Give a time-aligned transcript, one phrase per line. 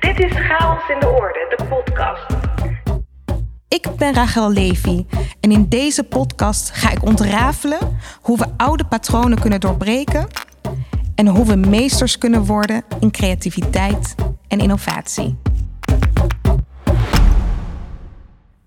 [0.00, 2.26] Dit is Chaos in de Orde, de podcast.
[3.68, 5.06] Ik ben Rachel Levy
[5.40, 7.78] en in deze podcast ga ik ontrafelen
[8.20, 10.26] hoe we oude patronen kunnen doorbreken
[11.14, 14.14] en hoe we meesters kunnen worden in creativiteit
[14.48, 15.38] en innovatie.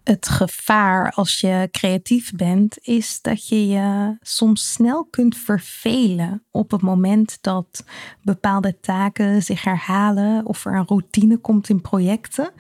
[0.04, 6.72] Het gevaar als je creatief bent is dat je je soms snel kunt vervelen op
[6.72, 7.86] het moment dat
[8.22, 12.52] bepaalde taken zich herhalen of er een routine komt in projecten.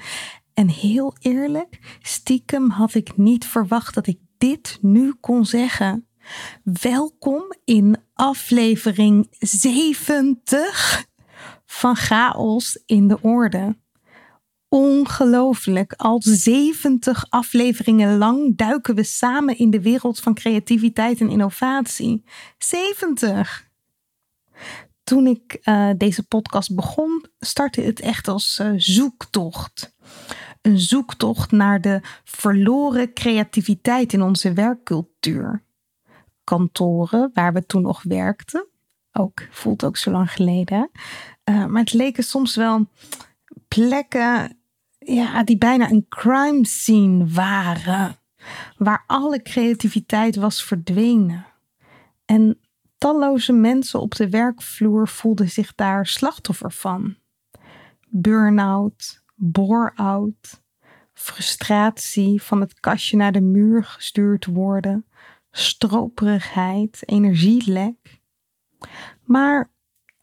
[0.53, 6.07] En heel eerlijk, stiekem had ik niet verwacht dat ik dit nu kon zeggen.
[6.63, 11.05] Welkom in aflevering 70
[11.65, 13.75] van Chaos in de Orde.
[14.73, 22.23] Ongelooflijk, al 70 afleveringen lang duiken we samen in de wereld van creativiteit en innovatie.
[22.57, 23.69] 70!
[25.03, 29.95] Toen ik uh, deze podcast begon, startte het echt als uh, zoektocht.
[30.61, 35.63] Een zoektocht naar de verloren creativiteit in onze werkcultuur
[36.43, 38.67] kantoren waar we toen nog werkten.
[39.11, 40.89] Ook voelt ook zo lang geleden.
[41.49, 42.87] Uh, maar het leken soms wel
[43.67, 44.57] plekken
[45.05, 48.15] ja, die bijna een crime scene waren.
[48.77, 51.45] Waar alle creativiteit was verdwenen.
[52.25, 52.59] En
[52.97, 57.15] talloze mensen op de werkvloer voelden zich daar slachtoffer van.
[58.09, 60.61] Burn-out, bore-out,
[61.13, 65.05] frustratie van het kastje naar de muur gestuurd worden,
[65.51, 68.21] stroperigheid, energielek.
[69.23, 69.71] Maar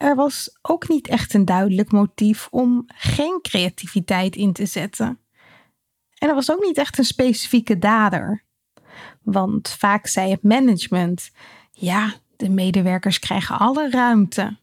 [0.01, 5.19] er was ook niet echt een duidelijk motief om geen creativiteit in te zetten.
[6.19, 8.45] En er was ook niet echt een specifieke dader.
[9.23, 11.31] Want vaak zei het management:
[11.71, 14.57] ja, de medewerkers krijgen alle ruimte.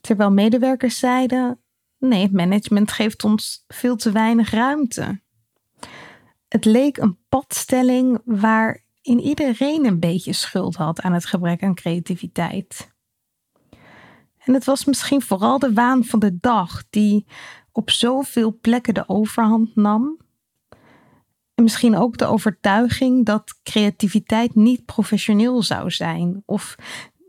[0.00, 1.60] Terwijl medewerkers zeiden:
[1.98, 5.20] nee, het management geeft ons veel te weinig ruimte.
[6.48, 11.74] Het leek een padstelling waar in iedereen een beetje schuld had aan het gebrek aan
[11.74, 12.98] creativiteit.
[14.50, 17.26] En het was misschien vooral de waan van de dag die
[17.72, 20.18] op zoveel plekken de overhand nam.
[21.54, 26.76] En misschien ook de overtuiging dat creativiteit niet professioneel zou zijn of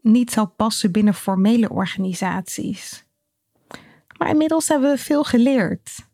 [0.02, 3.06] niet zou passen binnen formele organisaties.
[4.18, 6.08] Maar inmiddels hebben we veel geleerd.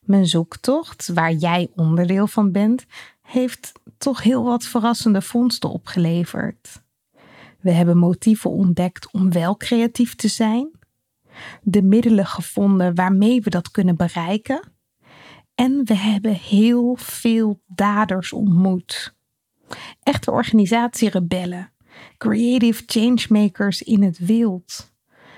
[0.00, 2.86] Mijn zoektocht, waar jij onderdeel van bent,
[3.22, 6.84] heeft toch heel wat verrassende vondsten opgeleverd.
[7.66, 10.70] We hebben motieven ontdekt om wel creatief te zijn,
[11.62, 14.72] de middelen gevonden waarmee we dat kunnen bereiken.
[15.54, 19.14] En we hebben heel veel daders ontmoet.
[20.02, 21.72] Echte organisatierebellen,
[22.16, 24.92] creative changemakers in het wild.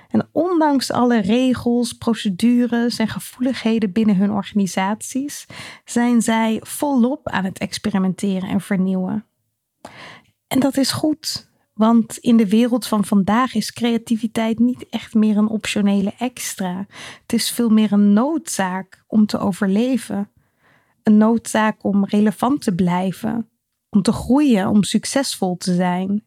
[0.08, 5.46] En ondanks alle regels, procedures en gevoeligheden binnen hun organisaties,
[5.84, 9.24] zijn zij volop aan het experimenteren en vernieuwen.
[10.46, 11.47] En dat is goed,
[11.78, 16.86] want in de wereld van vandaag is creativiteit niet echt meer een optionele extra.
[17.22, 20.30] Het is veel meer een noodzaak om te overleven.
[21.02, 23.48] Een noodzaak om relevant te blijven,
[23.88, 26.24] om te groeien, om succesvol te zijn.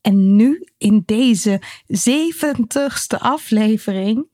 [0.00, 4.26] En nu, in deze zeventigste aflevering,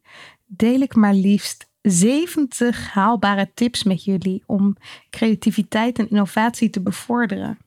[0.45, 4.77] deel ik maar liefst 70 haalbare tips met jullie om
[5.11, 7.59] creativiteit en innovatie te bevorderen.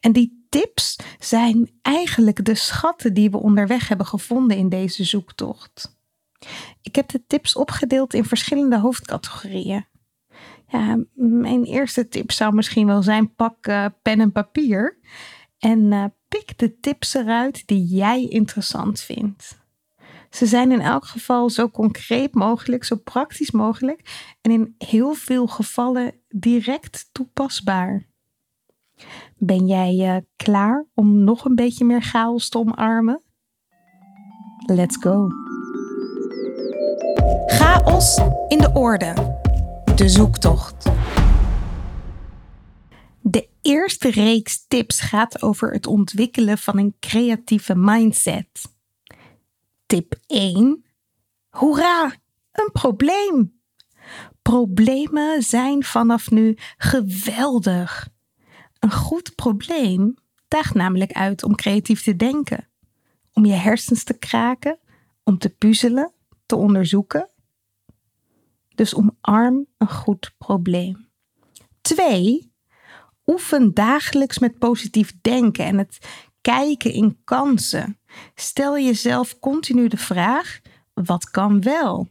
[0.00, 5.96] En die tips zijn eigenlijk de schatten die we onderweg hebben gevonden in deze zoektocht.
[6.82, 9.86] Ik heb de tips opgedeeld in verschillende hoofdcategorieën.
[10.66, 14.98] Ja, mijn eerste tip zou misschien wel zijn: pak uh, pen en papier
[15.58, 19.60] en uh, pik de tips eruit die jij interessant vindt.
[20.30, 25.46] Ze zijn in elk geval zo concreet mogelijk, zo praktisch mogelijk en in heel veel
[25.46, 28.10] gevallen direct toepasbaar.
[29.44, 33.22] Ben jij uh, klaar om nog een beetje meer chaos te omarmen?
[34.66, 35.28] Let's go.
[37.46, 38.18] Chaos
[38.48, 39.38] in de orde.
[39.94, 40.90] De zoektocht.
[43.20, 48.74] De eerste reeks tips gaat over het ontwikkelen van een creatieve mindset.
[49.86, 50.84] Tip 1.
[51.48, 52.12] Hoera,
[52.52, 53.60] een probleem.
[54.42, 58.11] Problemen zijn vanaf nu geweldig.
[58.82, 60.14] Een goed probleem
[60.48, 62.68] daagt namelijk uit om creatief te denken,
[63.32, 64.78] om je hersens te kraken,
[65.24, 66.12] om te puzzelen,
[66.46, 67.30] te onderzoeken.
[68.74, 71.08] Dus omarm een goed probleem.
[71.80, 72.52] 2
[73.26, 75.98] oefen dagelijks met positief denken en het
[76.40, 77.98] kijken in kansen.
[78.34, 80.60] Stel jezelf continu de vraag:
[80.92, 82.08] wat kan wel?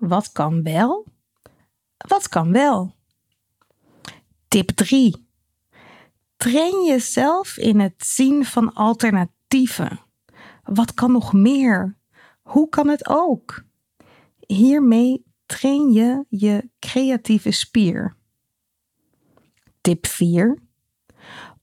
[0.00, 1.06] wat kan wel?
[1.96, 2.94] Wat kan wel?
[4.48, 5.29] Tip 3.
[6.40, 10.00] Train jezelf in het zien van alternatieven.
[10.62, 11.98] Wat kan nog meer?
[12.42, 13.64] Hoe kan het ook?
[14.46, 18.16] Hiermee train je je creatieve spier.
[19.80, 20.58] Tip 4.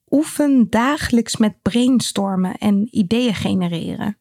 [0.09, 4.19] Oefen dagelijks met brainstormen en ideeën genereren.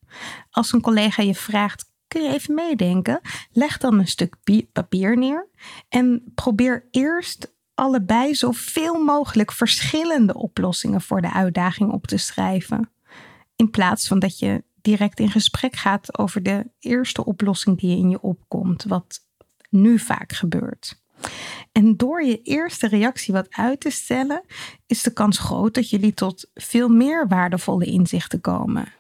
[0.51, 3.21] Als een collega je vraagt: kun je even meedenken?
[3.53, 4.37] Leg dan een stuk
[4.73, 5.49] papier neer
[5.89, 12.91] en probeer eerst allebei zoveel mogelijk verschillende oplossingen voor de uitdaging op te schrijven.
[13.57, 18.11] In plaats van dat je direct in gesprek gaat over de eerste oplossing die in
[18.11, 19.21] je opkomt, wat
[19.71, 21.01] nu vaak gebeurt.
[21.73, 24.45] En door je eerste reactie wat uit te stellen,
[24.87, 28.93] is de kans groot dat jullie tot veel meer waardevolle inzichten komen.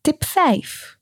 [0.00, 0.98] Tip 5.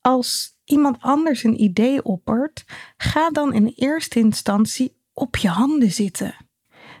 [0.00, 2.64] Als iemand anders een idee oppert,
[2.96, 6.34] ga dan in eerste instantie op je handen zitten.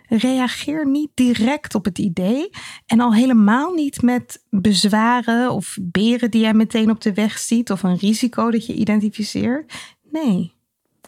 [0.08, 2.50] Reageer niet direct op het idee
[2.86, 7.70] en al helemaal niet met bezwaren of beren die jij meteen op de weg ziet
[7.70, 9.72] of een risico dat je identificeert.
[10.10, 10.52] Nee,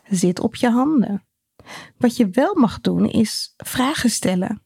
[0.08, 1.26] zit op je handen.
[1.98, 4.62] Wat je wel mag doen is vragen stellen.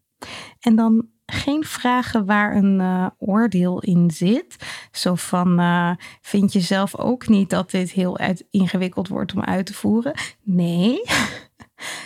[0.61, 4.57] En dan geen vragen waar een uh, oordeel in zit.
[4.93, 5.91] Zo van, uh,
[6.21, 8.19] vind je zelf ook niet dat dit heel
[8.51, 10.15] ingewikkeld wordt om uit te voeren?
[10.43, 11.03] Nee,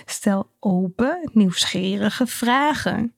[0.05, 3.15] stel open, nieuwsgierige vragen.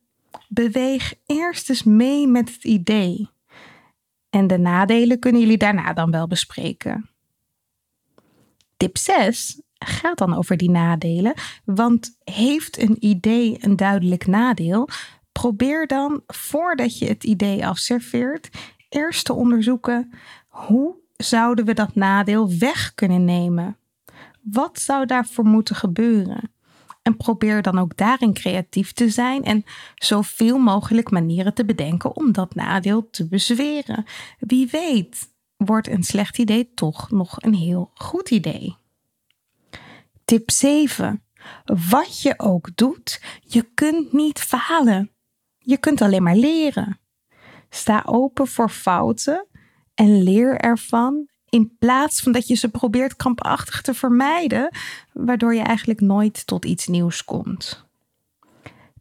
[0.49, 3.29] Beweeg eerst eens mee met het idee.
[4.31, 7.11] En de nadelen kunnen jullie daarna dan wel bespreken.
[8.77, 11.35] Tip 6 gaat dan over die nadelen.
[11.65, 14.89] Want heeft een idee een duidelijk nadeel?
[15.33, 18.49] Probeer dan voordat je het idee afserveert,
[18.89, 20.13] eerst te onderzoeken
[20.49, 23.77] hoe zouden we dat nadeel weg kunnen nemen?
[24.43, 26.51] Wat zou daarvoor moeten gebeuren?
[27.03, 32.33] En probeer dan ook daarin creatief te zijn en zoveel mogelijk manieren te bedenken om
[32.33, 34.05] dat nadeel te bezweren.
[34.39, 38.77] Wie weet, wordt een slecht idee toch nog een heel goed idee.
[40.25, 41.23] Tip 7.
[41.91, 45.11] Wat je ook doet, je kunt niet falen.
[45.59, 47.01] Je kunt alleen maar leren.
[47.71, 49.47] Sta open voor fouten
[49.95, 54.77] en leer ervan in plaats van dat je ze probeert krampachtig te vermijden,
[55.13, 57.87] waardoor je eigenlijk nooit tot iets nieuws komt.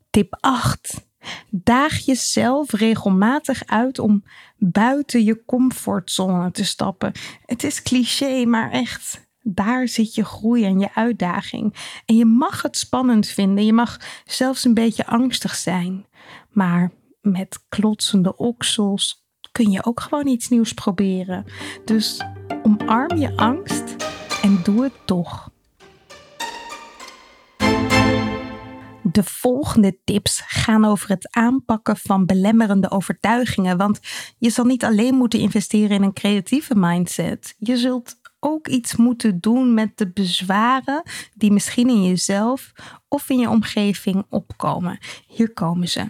[0.10, 1.06] Tip 8.
[1.50, 4.24] Daag jezelf regelmatig uit om
[4.58, 7.12] buiten je comfortzone te stappen.
[7.46, 11.76] Het is cliché, maar echt, daar zit je groei en je uitdaging.
[12.06, 16.06] En je mag het spannend vinden, je mag zelfs een beetje angstig zijn.
[16.50, 19.21] Maar met klotsende oksels
[19.52, 21.46] kun je ook gewoon iets nieuws proberen.
[21.86, 22.22] Dus
[22.64, 23.96] omarm je angst
[24.42, 25.50] en doe het toch.
[29.04, 33.78] De volgende tips gaan over het aanpakken van belemmerende overtuigingen.
[33.78, 34.00] Want
[34.38, 37.56] je zal niet alleen moeten investeren in een creatieve mindset.
[37.58, 41.04] Je zult ook iets moeten doen met de bezwaren
[41.34, 42.72] die misschien in jezelf
[43.08, 44.98] of in je omgeving opkomen.
[45.28, 46.10] Hier komen ze.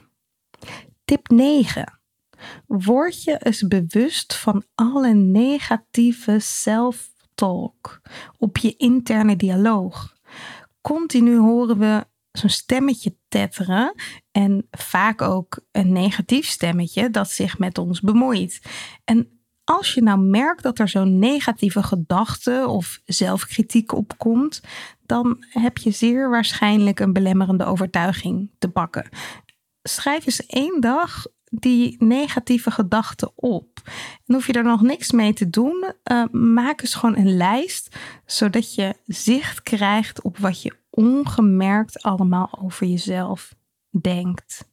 [1.06, 2.01] Tip 9.
[2.68, 8.02] Word je eens bewust van alle negatieve self-talk
[8.38, 10.16] op je interne dialoog.
[10.82, 13.94] Continu horen we zo'n stemmetje tetteren
[14.32, 18.62] en vaak ook een negatief stemmetje dat zich met ons bemoeit.
[19.04, 24.62] En als je nou merkt dat er zo'n negatieve gedachte of zelfkritiek opkomt,
[25.06, 29.10] dan heb je zeer waarschijnlijk een belemmerende overtuiging te pakken.
[29.84, 33.82] Schrijf eens één dag die negatieve gedachten op.
[34.26, 37.96] En hoef je er nog niks mee te doen, uh, maak eens gewoon een lijst,
[38.26, 43.56] zodat je zicht krijgt op wat je ongemerkt allemaal over jezelf
[43.90, 44.70] denkt.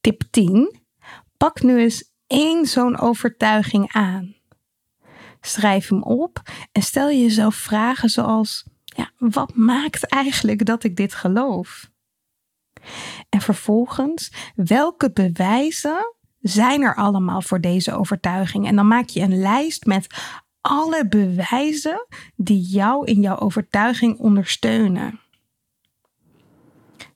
[0.00, 0.80] Tip 10.
[1.36, 4.34] Pak nu eens één zo'n overtuiging aan.
[5.40, 10.96] Schrijf hem op en stel je jezelf vragen zoals: ja, wat maakt eigenlijk dat ik
[10.96, 11.90] dit geloof?
[13.28, 18.66] En vervolgens, welke bewijzen zijn er allemaal voor deze overtuiging?
[18.66, 20.06] En dan maak je een lijst met
[20.60, 25.20] alle bewijzen die jou in jouw overtuiging ondersteunen.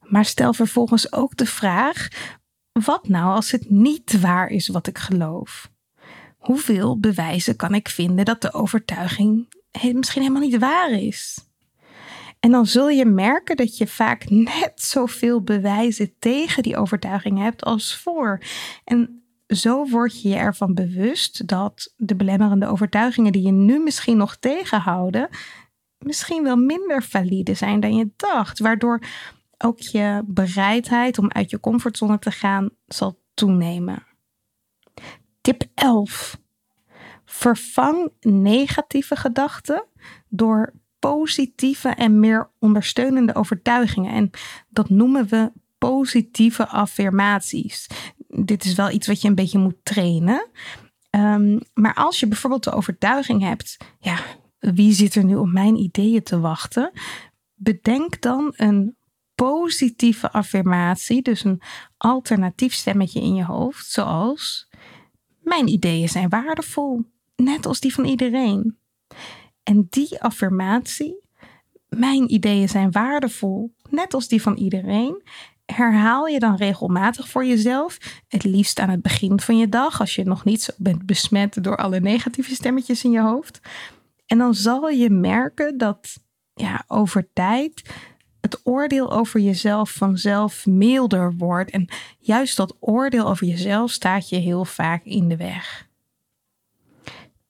[0.00, 2.08] Maar stel vervolgens ook de vraag:
[2.72, 5.70] wat nou als het niet waar is wat ik geloof?
[6.36, 9.48] Hoeveel bewijzen kan ik vinden dat de overtuiging
[9.92, 11.46] misschien helemaal niet waar is?
[12.40, 17.64] En dan zul je merken dat je vaak net zoveel bewijzen tegen die overtuiging hebt
[17.64, 18.40] als voor.
[18.84, 24.16] En zo word je je ervan bewust dat de belemmerende overtuigingen die je nu misschien
[24.16, 25.28] nog tegenhouden,
[25.98, 29.00] misschien wel minder valide zijn dan je dacht, waardoor
[29.58, 34.06] ook je bereidheid om uit je comfortzone te gaan zal toenemen.
[35.40, 36.38] Tip 11.
[37.24, 39.84] Vervang negatieve gedachten
[40.28, 40.72] door
[41.14, 44.12] positieve en meer ondersteunende overtuigingen.
[44.12, 44.30] En
[44.68, 47.86] dat noemen we positieve affirmaties.
[48.28, 50.48] Dit is wel iets wat je een beetje moet trainen.
[51.10, 54.18] Um, maar als je bijvoorbeeld de overtuiging hebt, ja,
[54.58, 56.90] wie zit er nu op mijn ideeën te wachten?
[57.54, 58.96] Bedenk dan een
[59.34, 61.62] positieve affirmatie, dus een
[61.96, 64.68] alternatief stemmetje in je hoofd, zoals:
[65.40, 67.04] Mijn ideeën zijn waardevol,
[67.36, 68.78] net als die van iedereen.
[69.68, 71.20] En die affirmatie,
[71.88, 75.22] mijn ideeën zijn waardevol, net als die van iedereen,
[75.64, 77.98] herhaal je dan regelmatig voor jezelf.
[78.28, 81.64] Het liefst aan het begin van je dag, als je nog niet zo bent besmet
[81.64, 83.60] door alle negatieve stemmetjes in je hoofd.
[84.26, 86.20] En dan zal je merken dat
[86.54, 87.82] ja, over tijd
[88.40, 91.70] het oordeel over jezelf vanzelf milder wordt.
[91.70, 95.88] En juist dat oordeel over jezelf staat je heel vaak in de weg.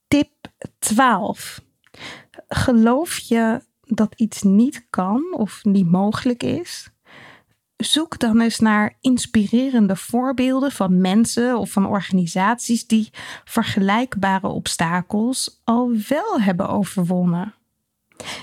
[0.09, 0.31] Tip
[0.79, 1.65] 12.
[2.49, 6.91] Geloof je dat iets niet kan of niet mogelijk is?
[7.77, 13.11] Zoek dan eens naar inspirerende voorbeelden van mensen of van organisaties die
[13.45, 17.55] vergelijkbare obstakels al wel hebben overwonnen.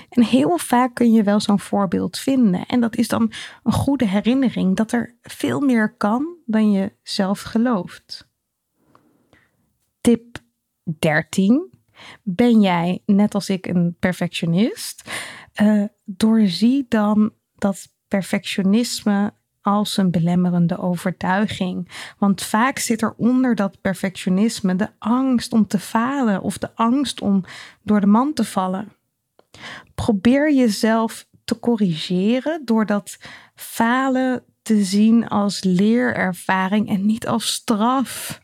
[0.08, 2.66] En heel vaak kun je wel zo'n voorbeeld vinden.
[2.66, 3.32] En dat is dan
[3.62, 8.28] een goede herinnering dat er veel meer kan dan je zelf gelooft.
[10.00, 10.38] Tip
[10.98, 11.73] 13.
[12.22, 15.10] Ben jij, net als ik, een perfectionist?
[15.62, 19.32] Uh, doorzie dan dat perfectionisme
[19.64, 21.88] als een belemmerende overtuiging.
[22.18, 27.20] Want vaak zit er onder dat perfectionisme de angst om te falen of de angst
[27.20, 27.44] om
[27.82, 28.92] door de man te vallen.
[29.94, 33.18] Probeer jezelf te corrigeren door dat
[33.54, 38.42] falen te zien als leerervaring en niet als straf.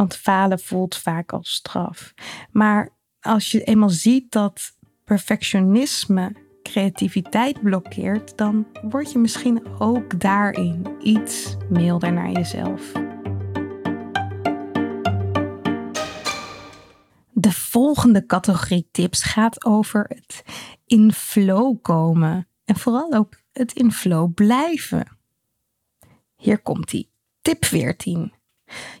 [0.00, 2.14] Want falen voelt vaak als straf.
[2.50, 2.88] Maar
[3.20, 11.56] als je eenmaal ziet dat perfectionisme creativiteit blokkeert, dan word je misschien ook daarin iets
[11.68, 12.92] milder naar jezelf.
[17.30, 20.42] De volgende categorie tips gaat over het
[20.86, 25.18] in flow komen en vooral ook het in flow blijven.
[26.36, 27.10] Hier komt ie.
[27.40, 28.38] Tip 14.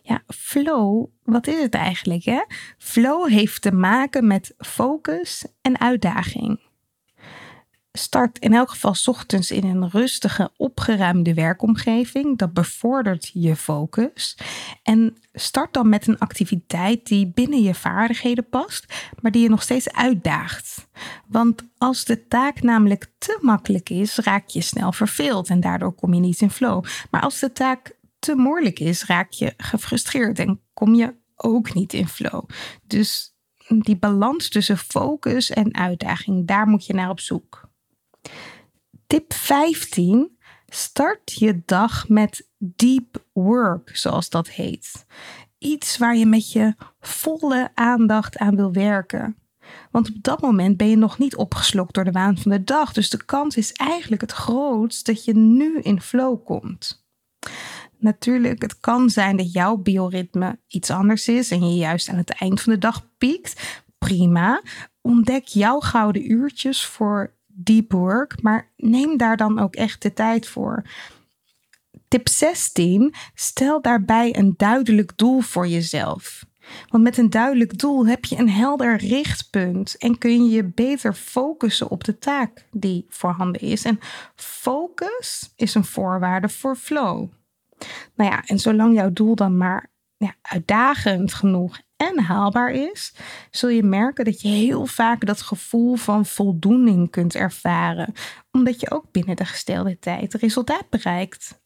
[0.02, 2.24] Ja, flow, wat is het eigenlijk?
[2.24, 2.44] Hè?
[2.78, 6.60] Flow heeft te maken met focus en uitdaging.
[7.92, 12.38] Start in elk geval ochtends in een rustige, opgeruimde werkomgeving.
[12.38, 14.38] Dat bevordert je focus.
[14.82, 19.62] En start dan met een activiteit die binnen je vaardigheden past, maar die je nog
[19.62, 20.88] steeds uitdaagt.
[21.26, 26.14] Want als de taak namelijk te makkelijk is, raak je snel verveeld en daardoor kom
[26.14, 26.84] je niet in flow.
[27.10, 31.92] Maar als de taak te moeilijk is, raak je gefrustreerd en kom je ook niet
[31.92, 32.48] in flow.
[32.86, 33.34] Dus
[33.78, 37.68] die balans tussen focus en uitdaging, daar moet je naar op zoek.
[39.06, 40.38] Tip 15.
[40.66, 45.04] Start je dag met deep work, zoals dat heet.
[45.58, 49.36] Iets waar je met je volle aandacht aan wil werken.
[49.90, 52.92] Want op dat moment ben je nog niet opgeslokt door de waan van de dag.
[52.92, 57.04] Dus de kans is eigenlijk het grootst dat je nu in flow komt.
[58.00, 62.30] Natuurlijk, het kan zijn dat jouw bioritme iets anders is en je juist aan het
[62.30, 63.82] eind van de dag piekt.
[63.98, 64.62] Prima.
[65.00, 70.46] Ontdek jouw gouden uurtjes voor deep work, maar neem daar dan ook echt de tijd
[70.46, 70.82] voor.
[72.08, 73.14] Tip 16.
[73.34, 76.44] Stel daarbij een duidelijk doel voor jezelf.
[76.88, 81.14] Want met een duidelijk doel heb je een helder richtpunt en kun je je beter
[81.14, 83.84] focussen op de taak die voorhanden is.
[83.84, 83.98] En
[84.34, 87.28] focus is een voorwaarde voor flow.
[88.14, 93.14] Nou ja, en zolang jouw doel dan maar ja, uitdagend genoeg en haalbaar is,
[93.50, 98.12] zul je merken dat je heel vaak dat gevoel van voldoening kunt ervaren,
[98.50, 101.60] omdat je ook binnen de gestelde tijd resultaat bereikt.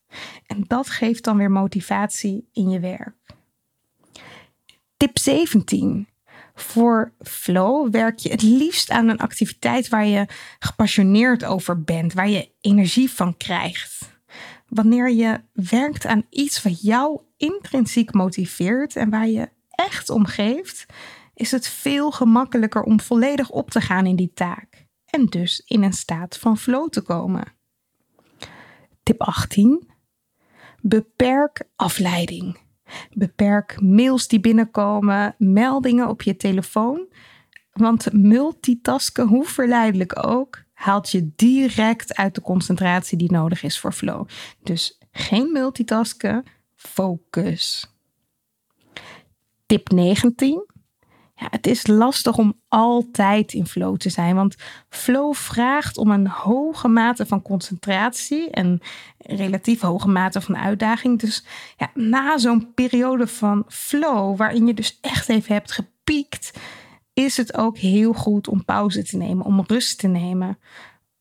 [0.47, 3.17] En dat geeft dan weer motivatie in je werk.
[4.97, 6.09] Tip 17.
[6.55, 10.27] Voor flow werk je het liefst aan een activiteit waar je
[10.59, 14.14] gepassioneerd over bent, waar je energie van krijgt.
[14.75, 20.87] Wanneer je werkt aan iets wat jou intrinsiek motiveert en waar je echt om geeft,
[21.35, 25.83] is het veel gemakkelijker om volledig op te gaan in die taak en dus in
[25.83, 27.53] een staat van flow te komen.
[29.03, 29.91] Tip 18.
[30.81, 32.59] Beperk afleiding.
[33.13, 37.07] Beperk mails die binnenkomen, meldingen op je telefoon.
[37.73, 43.93] Want multitasken, hoe verleidelijk ook, haalt je direct uit de concentratie die nodig is voor
[43.93, 44.29] flow.
[44.63, 47.93] Dus geen multitasken, focus.
[49.67, 50.73] Tip 19.
[51.35, 54.57] Ja, het is lastig om altijd in flow te zijn, want
[54.89, 58.81] flow vraagt om een hoge mate van concentratie en
[59.19, 61.19] relatief hoge mate van uitdaging.
[61.19, 61.45] Dus
[61.77, 66.53] ja, na zo'n periode van flow, waarin je dus echt even hebt gepiekt,
[67.15, 70.59] is het ook heel goed om pauze te nemen, om rust te nemen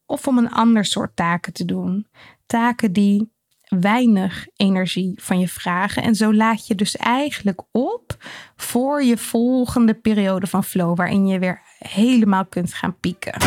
[0.06, 2.08] of om een ander soort taken te doen.
[2.46, 3.32] Taken die
[3.80, 6.04] weinig energie van je vragen.
[6.04, 8.16] En zo laat je dus eigenlijk op
[8.56, 13.40] voor je volgende periode van flow, waarin je weer helemaal kunt gaan pieken.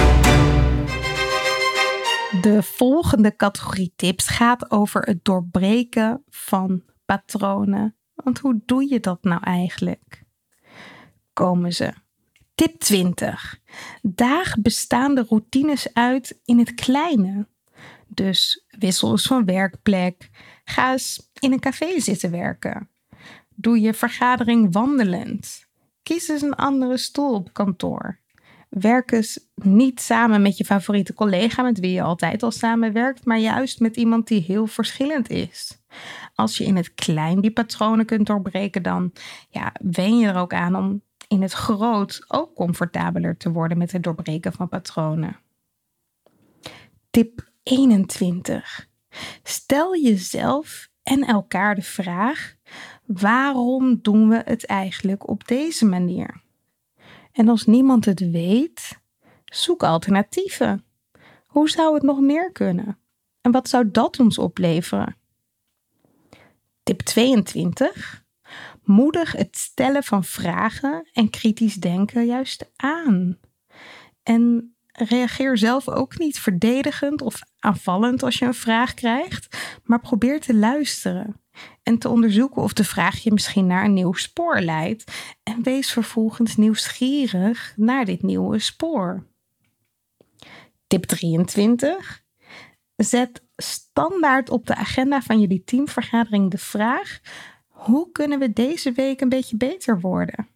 [2.41, 7.97] De volgende categorie tips gaat over het doorbreken van patronen.
[8.15, 10.25] Want hoe doe je dat nou eigenlijk?
[11.33, 11.93] Komen ze.
[12.57, 13.59] Tip 20.
[14.03, 17.47] Daag bestaande routines uit in het kleine.
[18.07, 20.31] Dus wissel eens van werkplek.
[20.65, 22.89] Ga eens in een café zitten werken.
[23.55, 25.67] Doe je vergadering wandelend.
[26.03, 28.19] Kies eens een andere stoel op kantoor.
[28.69, 33.39] Werk eens niet samen met je favoriete collega met wie je altijd al samenwerkt, maar
[33.39, 35.79] juist met iemand die heel verschillend is.
[36.35, 39.13] Als je in het klein die patronen kunt doorbreken, dan
[39.49, 43.92] ja, wen je er ook aan om in het groot ook comfortabeler te worden met
[43.92, 45.37] het doorbreken van patronen.
[47.11, 48.88] Tip 21.
[49.42, 52.54] Stel jezelf en elkaar de vraag:
[53.04, 56.42] waarom doen we het eigenlijk op deze manier?
[57.33, 58.99] En als niemand het weet,
[59.45, 60.85] zoek alternatieven.
[61.47, 62.99] Hoe zou het nog meer kunnen?
[63.40, 65.16] En wat zou dat ons opleveren?
[66.83, 68.25] Tip 22.
[68.87, 73.38] Moedig het stellen van vragen en kritisch denken juist aan.
[74.22, 80.40] En reageer zelf ook niet verdedigend of aanvallend als je een vraag krijgt, maar probeer
[80.40, 81.40] te luisteren
[81.83, 85.92] en te onderzoeken of de vraag je misschien naar een nieuw spoor leidt en wees
[85.92, 89.27] vervolgens nieuwsgierig naar dit nieuwe spoor.
[90.87, 92.25] Tip 23.
[92.96, 97.20] Zet standaard op de agenda van jullie teamvergadering de vraag:
[97.87, 100.49] hoe kunnen we deze week een beetje beter worden?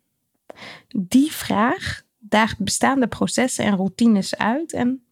[0.97, 5.05] Die vraag daagt bestaande processen en routines uit en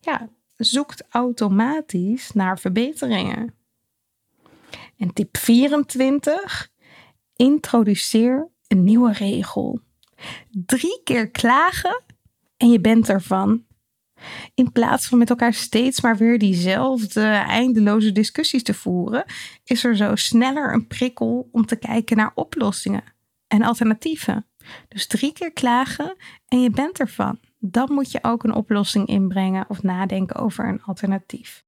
[0.00, 3.54] ja, zoekt automatisch naar verbeteringen.
[4.98, 6.70] En tip 24:
[7.36, 9.80] introduceer een nieuwe regel.
[10.50, 12.02] Drie keer klagen
[12.56, 13.64] en je bent ervan.
[14.54, 19.24] In plaats van met elkaar steeds maar weer diezelfde eindeloze discussies te voeren,
[19.64, 23.04] is er zo sneller een prikkel om te kijken naar oplossingen
[23.46, 24.46] en alternatieven.
[24.88, 26.16] Dus drie keer klagen
[26.48, 27.40] en je bent ervan.
[27.58, 31.64] Dan moet je ook een oplossing inbrengen of nadenken over een alternatief.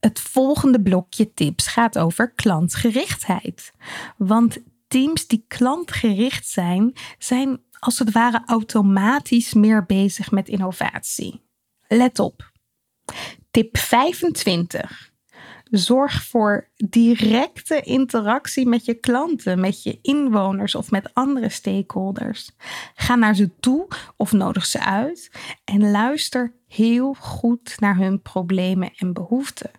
[0.00, 3.72] Het volgende blokje tips gaat over klantgerichtheid.
[4.16, 11.42] Want teams die klantgericht zijn, zijn als het ware automatisch meer bezig met innovatie.
[11.88, 12.52] Let op.
[13.50, 15.12] Tip 25.
[15.64, 22.50] Zorg voor directe interactie met je klanten, met je inwoners of met andere stakeholders.
[22.94, 25.30] Ga naar ze toe of nodig ze uit
[25.64, 29.70] en luister heel goed naar hun problemen en behoeften.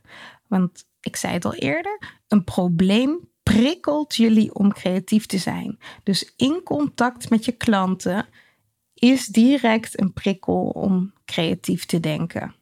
[0.48, 5.80] Want ik zei het al eerder, een probleem prikkelt jullie om creatief te zijn.
[6.04, 8.26] Dus in contact met je klanten
[8.94, 12.56] is direct een prikkel om creatief te denken.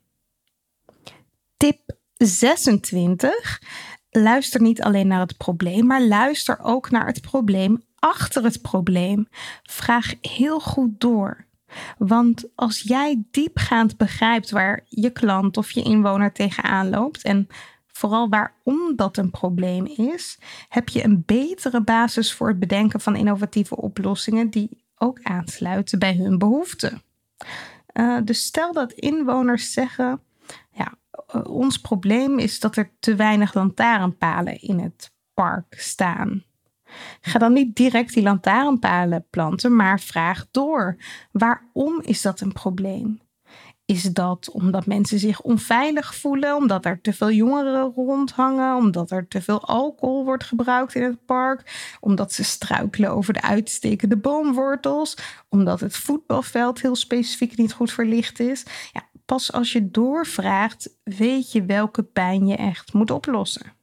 [1.58, 3.62] Tip 26.
[4.10, 9.27] Luister niet alleen naar het probleem, maar luister ook naar het probleem achter het probleem.
[9.63, 11.45] Vraag heel goed door.
[11.97, 17.47] Want als jij diepgaand begrijpt waar je klant of je inwoner tegenaan loopt en
[18.01, 23.15] vooral waarom dat een probleem is, heb je een betere basis voor het bedenken van
[23.15, 27.01] innovatieve oplossingen die ook aansluiten bij hun behoeften.
[27.93, 30.21] Uh, dus stel dat inwoners zeggen:
[30.71, 30.93] ja,
[31.35, 36.43] uh, ons probleem is dat er te weinig lantaarnpalen in het park staan.
[37.21, 40.97] Ga dan niet direct die lantaarnpalen planten, maar vraag door.
[41.31, 43.19] Waarom is dat een probleem?
[43.91, 49.27] Is dat omdat mensen zich onveilig voelen, omdat er te veel jongeren rondhangen, omdat er
[49.27, 55.17] te veel alcohol wordt gebruikt in het park, omdat ze struikelen over de uitstekende boomwortels,
[55.49, 58.65] omdat het voetbalveld heel specifiek niet goed verlicht is?
[58.91, 63.73] Ja, pas als je doorvraagt, weet je welke pijn je echt moet oplossen.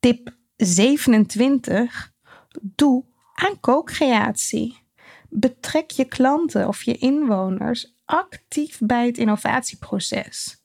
[0.00, 2.12] Tip 27.
[2.60, 4.80] Doe aan co-creatie.
[5.28, 10.62] Betrek je klanten of je inwoners actief bij het innovatieproces.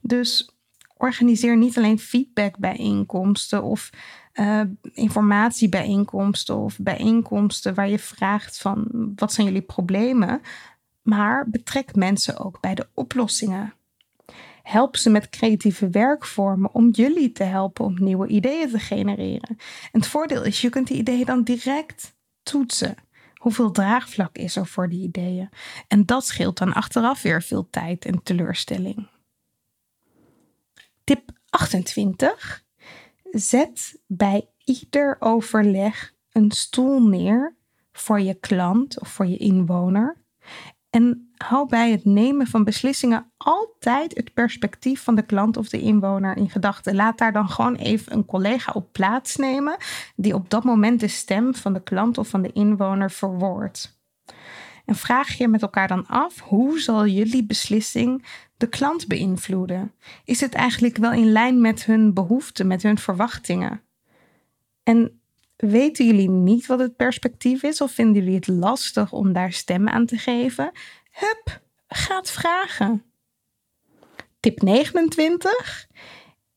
[0.00, 0.50] Dus
[0.96, 3.90] organiseer niet alleen feedbackbijeenkomsten of
[4.34, 4.60] uh,
[4.92, 10.40] informatiebijeenkomsten of bijeenkomsten waar je vraagt van wat zijn jullie problemen,
[11.02, 13.74] maar betrek mensen ook bij de oplossingen.
[14.62, 19.56] Help ze met creatieve werkvormen om jullie te helpen om nieuwe ideeën te genereren.
[19.92, 22.94] En het voordeel is, je kunt die ideeën dan direct toetsen.
[23.44, 25.48] Hoeveel draagvlak is er voor die ideeën?
[25.88, 29.08] En dat scheelt dan achteraf weer veel tijd en teleurstelling.
[31.04, 32.64] Tip 28.
[33.30, 37.56] Zet bij ieder overleg een stoel neer
[37.92, 40.23] voor je klant of voor je inwoner.
[40.94, 45.80] En hou bij het nemen van beslissingen altijd het perspectief van de klant of de
[45.80, 46.94] inwoner in gedachten.
[46.94, 49.76] Laat daar dan gewoon even een collega op plaatsnemen
[50.16, 54.00] die op dat moment de stem van de klant of van de inwoner verwoordt.
[54.84, 58.24] En vraag je met elkaar dan af hoe zal jullie beslissing
[58.56, 59.92] de klant beïnvloeden?
[60.24, 63.80] Is het eigenlijk wel in lijn met hun behoeften, met hun verwachtingen?
[64.82, 65.20] En
[65.66, 69.88] weten jullie niet wat het perspectief is of vinden jullie het lastig om daar stem
[69.88, 70.70] aan te geven?
[71.10, 73.02] Hup, gaat vragen.
[74.40, 75.86] Tip 29.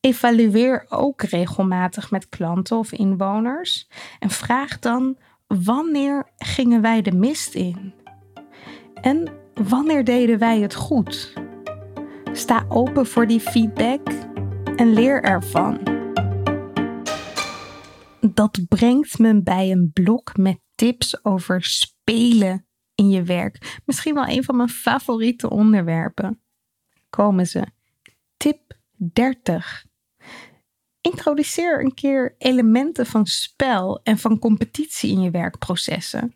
[0.00, 7.54] Evalueer ook regelmatig met klanten of inwoners en vraag dan wanneer gingen wij de mist
[7.54, 7.94] in?
[8.94, 11.32] En wanneer deden wij het goed?
[12.32, 14.08] Sta open voor die feedback
[14.76, 15.97] en leer ervan.
[18.20, 23.80] Dat brengt me bij een blok met tips over spelen in je werk.
[23.84, 26.42] Misschien wel een van mijn favoriete onderwerpen.
[27.10, 27.66] Komen ze.
[28.36, 29.86] Tip 30.
[31.00, 36.34] Introduceer een keer elementen van spel en van competitie in je werkprocessen.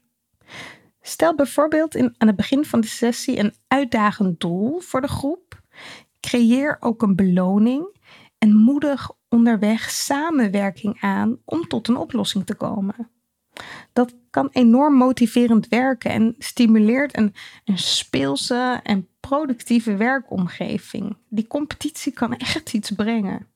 [1.00, 5.62] Stel bijvoorbeeld in, aan het begin van de sessie een uitdagend doel voor de groep.
[6.20, 7.96] Creëer ook een beloning
[8.38, 13.10] en moedig onderweg samenwerking aan om tot een oplossing te komen.
[13.92, 21.16] Dat kan enorm motiverend werken en stimuleert een, een speelse en productieve werkomgeving.
[21.28, 23.46] Die competitie kan echt iets brengen.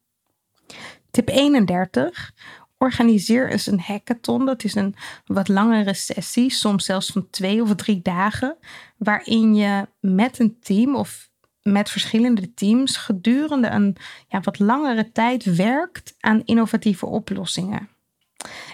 [1.11, 2.33] Tip 31.
[2.79, 4.47] Organiseer eens een hackathon.
[4.47, 8.57] Dat is een wat langere sessie, soms zelfs van twee of drie dagen,
[8.97, 11.31] waarin je met een team of
[11.67, 13.97] met verschillende teams gedurende een
[14.29, 17.89] ja, wat langere tijd werkt aan innovatieve oplossingen.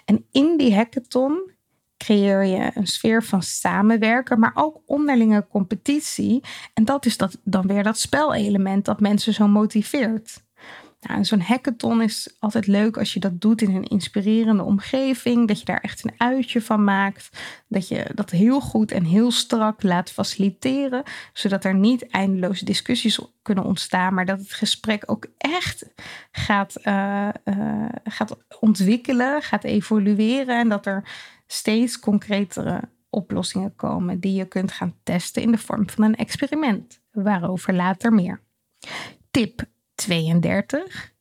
[0.04, 1.50] En in die hackathon
[1.96, 6.40] creëer je een sfeer van samenwerken, maar ook onderlinge competitie.
[6.74, 10.42] En dat is dat, dan weer dat spelelement dat mensen zo motiveert.
[11.08, 15.48] Nou, zo'n hackathon is altijd leuk als je dat doet in een inspirerende omgeving.
[15.48, 17.28] Dat je daar echt een uitje van maakt.
[17.68, 21.02] Dat je dat heel goed en heel strak laat faciliteren.
[21.32, 24.14] Zodat er niet eindeloze discussies kunnen ontstaan.
[24.14, 25.84] Maar dat het gesprek ook echt
[26.32, 30.58] gaat, uh, uh, gaat ontwikkelen, gaat evolueren.
[30.58, 31.08] En dat er
[31.46, 37.00] steeds concretere oplossingen komen die je kunt gaan testen in de vorm van een experiment.
[37.10, 38.40] Waarover later meer.
[39.30, 39.70] Tip
[40.04, 41.12] 32.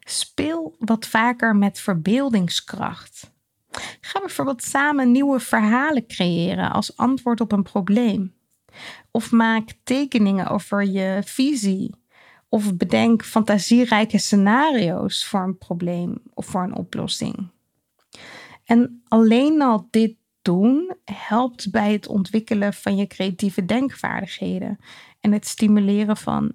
[0.00, 3.32] Speel wat vaker met verbeeldingskracht.
[4.00, 8.34] Ga bijvoorbeeld samen nieuwe verhalen creëren als antwoord op een probleem.
[9.10, 11.94] Of maak tekeningen over je visie.
[12.48, 17.50] Of bedenk fantasierijke scenario's voor een probleem of voor een oplossing.
[18.64, 24.78] En alleen al dit doen helpt bij het ontwikkelen van je creatieve denkvaardigheden
[25.20, 26.52] en het stimuleren van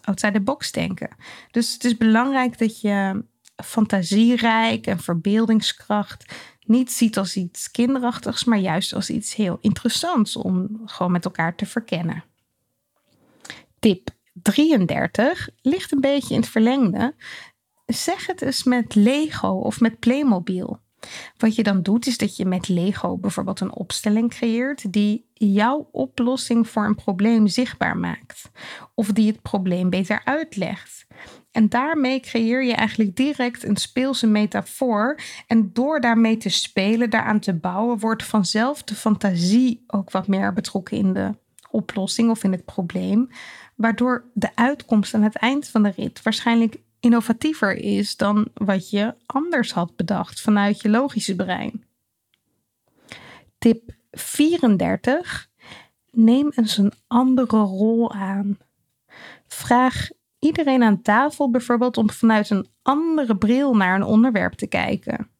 [0.00, 1.16] outside the box denken.
[1.50, 3.24] Dus het is belangrijk dat je
[3.64, 10.82] fantasierijk en verbeeldingskracht niet ziet als iets kinderachtigs, maar juist als iets heel interessants om
[10.84, 12.24] gewoon met elkaar te verkennen.
[13.78, 17.14] Tip 33 ligt een beetje in het verlengde.
[17.86, 20.80] Zeg het eens met Lego of met Playmobil.
[21.36, 25.88] Wat je dan doet, is dat je met Lego bijvoorbeeld een opstelling creëert die jouw
[25.92, 28.50] oplossing voor een probleem zichtbaar maakt.
[28.94, 31.06] Of die het probleem beter uitlegt.
[31.50, 35.20] En daarmee creëer je eigenlijk direct een speelse metafoor.
[35.46, 40.52] En door daarmee te spelen, daaraan te bouwen, wordt vanzelf de fantasie ook wat meer
[40.52, 41.30] betrokken in de
[41.70, 43.28] oplossing of in het probleem.
[43.76, 49.14] Waardoor de uitkomst aan het eind van de rit waarschijnlijk innovatiever is dan wat je
[49.26, 51.84] anders had bedacht vanuit je logische brein.
[53.58, 55.48] Tip 34.
[56.10, 58.58] Neem eens een andere rol aan.
[59.46, 65.31] Vraag iedereen aan tafel bijvoorbeeld om vanuit een andere bril naar een onderwerp te kijken.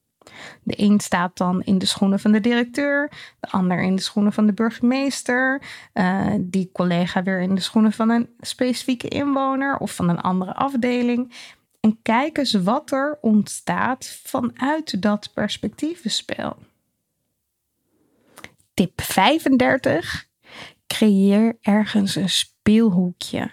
[0.62, 4.32] De een staat dan in de schoenen van de directeur, de ander in de schoenen
[4.32, 5.62] van de burgemeester,
[5.94, 10.54] uh, die collega weer in de schoenen van een specifieke inwoner of van een andere
[10.54, 11.32] afdeling.
[11.80, 16.56] En kijk eens wat er ontstaat vanuit dat perspectievenspel.
[18.74, 20.26] Tip 35.
[20.87, 23.50] Creëer ergens een speelhoekje.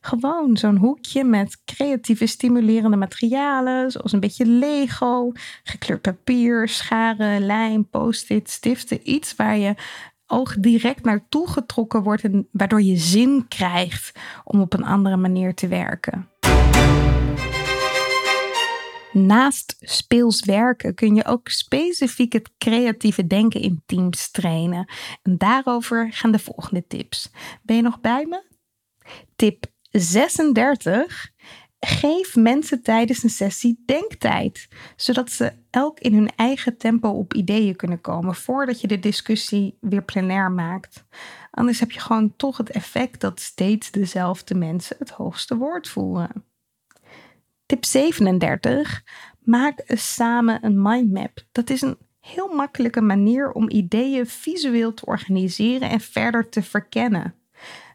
[0.00, 5.32] Gewoon zo'n hoekje met creatieve stimulerende materialen, zoals een beetje Lego,
[5.62, 9.10] gekleurd papier, scharen, lijm, post-it, stiften.
[9.10, 9.74] Iets waar je
[10.26, 14.12] oog direct naartoe getrokken wordt en waardoor je zin krijgt
[14.44, 16.28] om op een andere manier te werken.
[19.14, 24.88] Naast speels werken kun je ook specifiek het creatieve denken in teams trainen.
[25.22, 27.30] En daarover gaan de volgende tips.
[27.62, 28.53] Ben je nog bij me?
[29.36, 31.32] Tip 36.
[31.80, 37.76] Geef mensen tijdens een sessie denktijd, zodat ze elk in hun eigen tempo op ideeën
[37.76, 41.04] kunnen komen voordat je de discussie weer plenair maakt.
[41.50, 46.44] Anders heb je gewoon toch het effect dat steeds dezelfde mensen het hoogste woord voeren.
[47.66, 49.02] Tip 37.
[49.40, 51.38] Maak samen een mindmap.
[51.52, 57.34] Dat is een heel makkelijke manier om ideeën visueel te organiseren en verder te verkennen.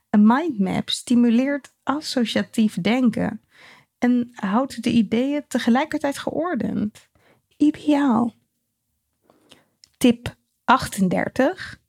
[0.10, 3.42] Een mindmap stimuleert associatief denken
[3.98, 7.10] en houdt de ideeën tegelijkertijd geordend.
[7.58, 8.36] Ideaal.
[9.98, 11.80] Tip 38.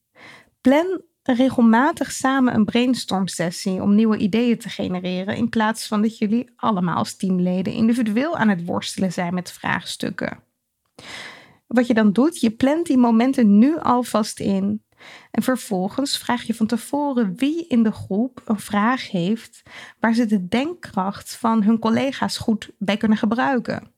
[0.60, 6.18] Plan regelmatig samen een brainstorm sessie om nieuwe ideeën te genereren in plaats van dat
[6.18, 10.42] jullie allemaal als teamleden individueel aan het worstelen zijn met vraagstukken.
[11.66, 14.84] Wat je dan doet, je plant die momenten nu alvast in.
[15.30, 19.62] En vervolgens vraag je van tevoren wie in de groep een vraag heeft
[20.00, 23.92] waar ze de denkkracht van hun collega's goed bij kunnen gebruiken.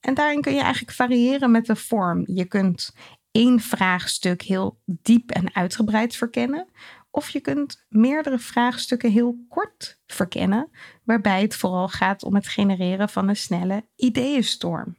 [0.00, 2.22] En daarin kun je eigenlijk variëren met de vorm.
[2.26, 2.94] Je kunt
[3.30, 6.68] één vraagstuk heel diep en uitgebreid verkennen.
[7.10, 10.70] Of je kunt meerdere vraagstukken heel kort verkennen,
[11.04, 14.96] waarbij het vooral gaat om het genereren van een snelle ideeënstorm.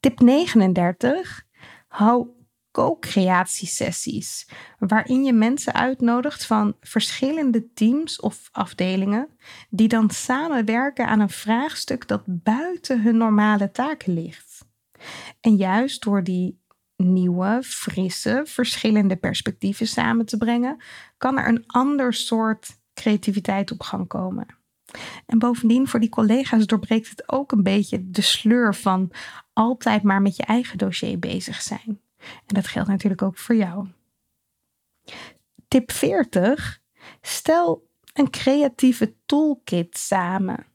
[0.00, 1.44] Tip 39.
[1.88, 2.28] Hou
[2.76, 9.28] co-creatiesessies, waarin je mensen uitnodigt van verschillende teams of afdelingen,
[9.70, 14.66] die dan samenwerken aan een vraagstuk dat buiten hun normale taken ligt.
[15.40, 16.60] En juist door die
[16.96, 20.82] nieuwe, frisse, verschillende perspectieven samen te brengen,
[21.16, 24.46] kan er een ander soort creativiteit op gang komen.
[25.26, 29.10] En bovendien, voor die collega's doorbreekt het ook een beetje de sleur van
[29.52, 32.00] altijd maar met je eigen dossier bezig zijn.
[32.46, 33.86] En dat geldt natuurlijk ook voor jou.
[35.68, 36.80] Tip 40.
[37.20, 40.66] Stel een creatieve toolkit samen.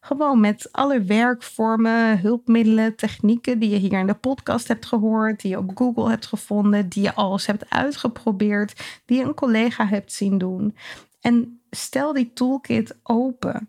[0.00, 5.50] Gewoon met alle werkvormen, hulpmiddelen, technieken die je hier in de podcast hebt gehoord, die
[5.50, 10.12] je op Google hebt gevonden, die je alles hebt uitgeprobeerd, die je een collega hebt
[10.12, 10.76] zien doen.
[11.20, 13.68] En stel die toolkit open.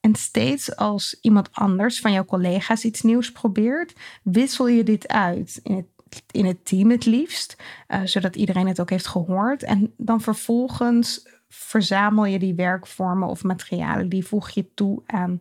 [0.00, 5.60] En steeds als iemand anders van jouw collega's iets nieuws probeert, wissel je dit uit
[5.62, 5.86] in het,
[6.30, 7.56] in het team het liefst,
[7.88, 9.62] uh, zodat iedereen het ook heeft gehoord.
[9.62, 15.40] En dan vervolgens verzamel je die werkvormen of materialen, die voeg je toe aan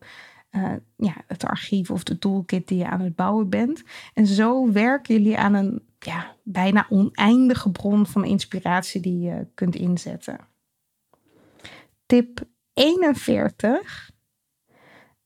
[0.51, 3.83] uh, ja, het archief of de toolkit die je aan het bouwen bent.
[4.13, 9.75] En zo werken jullie aan een ja, bijna oneindige bron van inspiratie die je kunt
[9.75, 10.39] inzetten.
[12.05, 12.41] Tip
[12.73, 14.11] 41.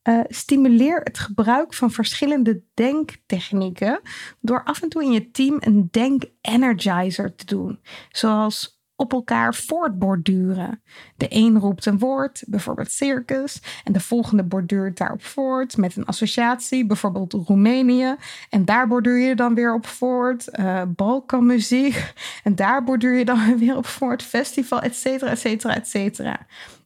[0.03, 4.01] Eh, stimuleer het gebruik van verschillende denktechnieken
[4.41, 7.79] door af en toe in je team een denk-energizer te doen.
[8.09, 10.81] Zoals op elkaar voortborduren.
[11.17, 16.05] De een roept een woord, bijvoorbeeld circus, en de volgende borduurt daarop voort met een
[16.05, 18.15] associatie, bijvoorbeeld Roemenië.
[18.49, 22.13] En daar borduur je dan weer op voort, uh, Balkanmuziek,
[22.43, 26.39] en daar borduur je dan weer op voort, festival, et cetera, et cetera, et cetera.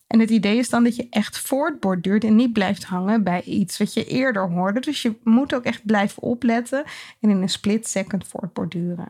[0.08, 3.78] En het idee is dan dat je echt voortborduurt en niet blijft hangen bij iets
[3.78, 4.80] wat je eerder hoorde.
[4.80, 6.84] Dus je moet ook echt blijven opletten
[7.20, 9.10] en in een split second voortborduren.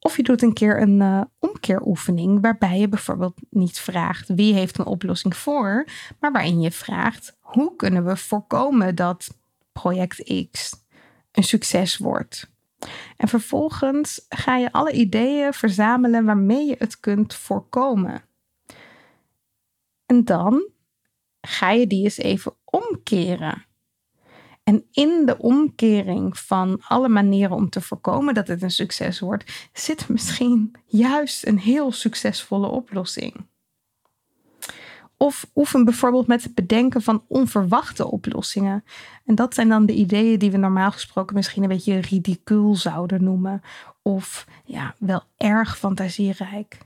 [0.00, 4.78] Of je doet een keer een uh, omkeeroefening waarbij je bijvoorbeeld niet vraagt wie heeft
[4.78, 5.86] een oplossing voor,
[6.20, 9.38] maar waarin je vraagt hoe kunnen we voorkomen dat
[9.72, 10.84] project X
[11.32, 12.50] een succes wordt.
[13.16, 18.22] En vervolgens ga je alle ideeën verzamelen waarmee je het kunt voorkomen.
[20.06, 20.68] En dan
[21.40, 23.64] ga je die eens even omkeren.
[24.62, 29.68] En in de omkering van alle manieren om te voorkomen dat het een succes wordt,
[29.72, 33.46] zit misschien juist een heel succesvolle oplossing.
[35.16, 38.84] Of oefen bijvoorbeeld met het bedenken van onverwachte oplossingen.
[39.24, 43.24] En dat zijn dan de ideeën die we normaal gesproken misschien een beetje ridicuul zouden
[43.24, 43.60] noemen.
[44.02, 46.78] Of ja, wel erg fantasierijk.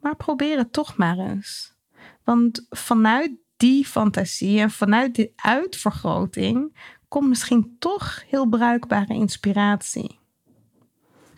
[0.00, 1.75] Maar probeer het toch maar eens.
[2.24, 6.76] Want vanuit die fantasie en vanuit die uitvergroting
[7.08, 10.18] komt misschien toch heel bruikbare inspiratie.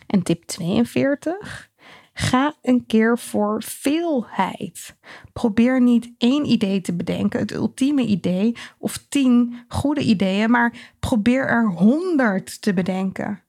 [0.07, 1.69] En tip 42.
[2.13, 4.97] Ga een keer voor veelheid.
[5.33, 11.47] Probeer niet één idee te bedenken, het ultieme idee, of tien goede ideeën, maar probeer
[11.47, 13.43] er honderd te bedenken.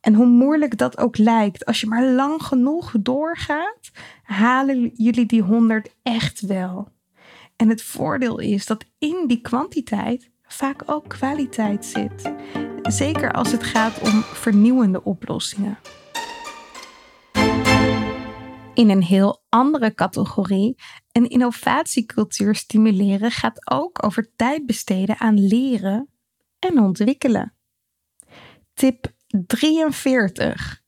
[0.00, 3.90] En hoe moeilijk dat ook lijkt, als je maar lang genoeg doorgaat,
[4.22, 6.88] halen jullie die honderd echt wel.
[7.56, 12.32] En het voordeel is dat in die kwantiteit vaak ook kwaliteit zit.
[12.82, 15.78] Zeker als het gaat om vernieuwende oplossingen.
[18.74, 20.76] In een heel andere categorie,
[21.12, 26.08] een innovatiecultuur stimuleren gaat ook over tijd besteden aan leren
[26.58, 27.54] en ontwikkelen.
[28.74, 29.12] Tip
[29.46, 30.82] 43.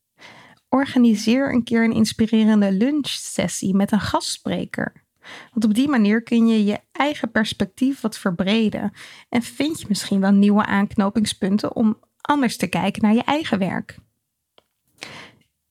[0.69, 5.05] Organiseer een keer een inspirerende lunchsessie met een gastspreker.
[5.53, 8.93] Want op die manier kun je je eigen perspectief wat verbreden
[9.29, 13.99] en vind je misschien wel nieuwe aanknopingspunten om anders te kijken naar je eigen werk.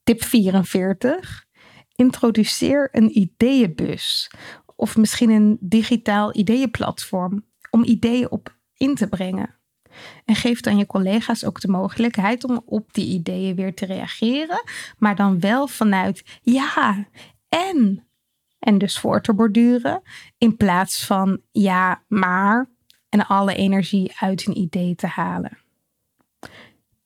[0.04, 1.46] Tip 44.
[1.96, 4.32] Introduceer een ideeënbus
[4.76, 9.61] of misschien een digitaal ideeënplatform om ideeën op in te brengen.
[10.26, 14.64] En geef dan je collega's ook de mogelijkheid om op die ideeën weer te reageren,
[14.98, 17.06] maar dan wel vanuit ja
[17.50, 18.06] en
[18.62, 20.02] en dus voor te borduren,
[20.38, 22.70] in plaats van ja, maar
[23.10, 25.58] en alle energie uit een idee te halen.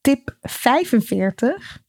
[0.02, 1.82] Tip 45.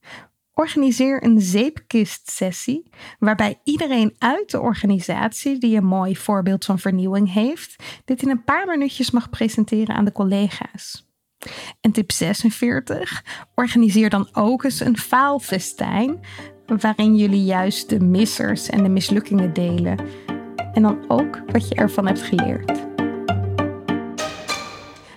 [0.59, 2.89] Organiseer een zeepkist-sessie
[3.19, 8.43] waarbij iedereen uit de organisatie die een mooi voorbeeld van vernieuwing heeft, dit in een
[8.43, 11.07] paar minuutjes mag presenteren aan de collega's.
[11.81, 13.23] En tip 46.
[13.55, 16.19] Organiseer dan ook eens een faalfestijn
[16.65, 19.99] waarin jullie juist de missers en de mislukkingen delen.
[20.73, 22.71] En dan ook wat je ervan hebt geleerd.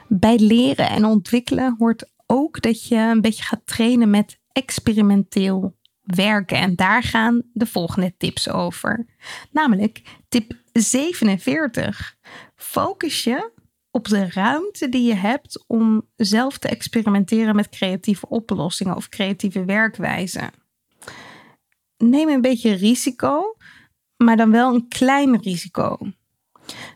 [0.09, 6.59] Bij leren en ontwikkelen hoort ook dat je een beetje gaat trainen met experimenteel werken.
[6.59, 9.07] En daar gaan de volgende tips over.
[9.51, 12.17] Namelijk tip 47.
[12.55, 13.53] Focus je
[13.91, 19.65] op de ruimte die je hebt om zelf te experimenteren met creatieve oplossingen of creatieve
[19.65, 20.51] werkwijzen
[22.01, 23.57] neem een beetje risico,
[24.17, 25.99] maar dan wel een klein risico.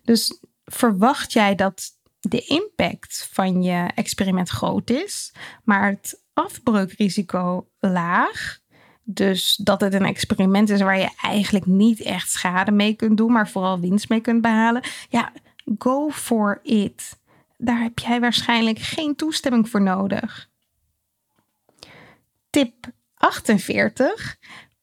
[0.03, 1.90] Dus verwacht jij dat
[2.21, 8.62] de impact van je experiment groot is, maar het afbreukrisico laag.
[9.03, 13.33] Dus dat het een experiment is waar je eigenlijk niet echt schade mee kunt doen,
[13.33, 14.83] maar vooral winst mee kunt behalen.
[15.09, 15.33] Ja,
[15.79, 17.18] go for it.
[17.57, 20.49] Daar heb jij waarschijnlijk geen toestemming voor nodig.
[22.51, 22.75] Tip
[23.14, 24.37] 48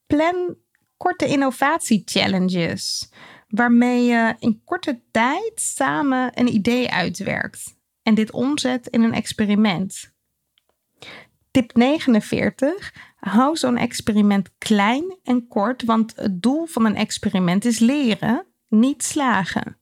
[0.08, 0.56] plan
[0.98, 3.12] korte innovatie-challenges,
[3.48, 10.14] waarmee je in korte tijd samen een idee uitwerkt en dit omzet in een experiment.
[11.52, 12.94] Tip 49.
[13.16, 19.04] Hou zo'n experiment klein en kort, want het doel van een experiment is leren, niet
[19.04, 19.78] slagen.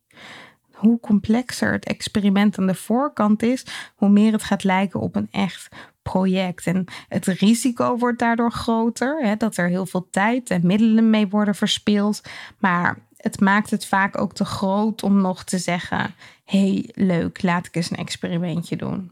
[0.72, 5.28] Hoe complexer het experiment aan de voorkant is, hoe meer het gaat lijken op een
[5.32, 5.68] echt
[6.02, 6.68] project.
[6.68, 11.28] En het risico wordt daardoor groter, hè, dat er heel veel tijd en middelen mee
[11.28, 12.22] worden verspild.
[12.58, 17.68] Maar het maakt het vaak ook te groot om nog te zeggen: hey, leuk, laat
[17.68, 19.12] ik eens een experimentje doen.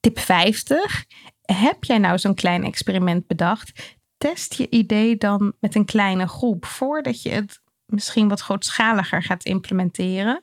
[0.00, 1.04] Tip 50.
[1.42, 3.96] Heb jij nou zo'n klein experiment bedacht?
[4.16, 9.44] Test je idee dan met een kleine groep voordat je het misschien wat grootschaliger gaat
[9.44, 10.42] implementeren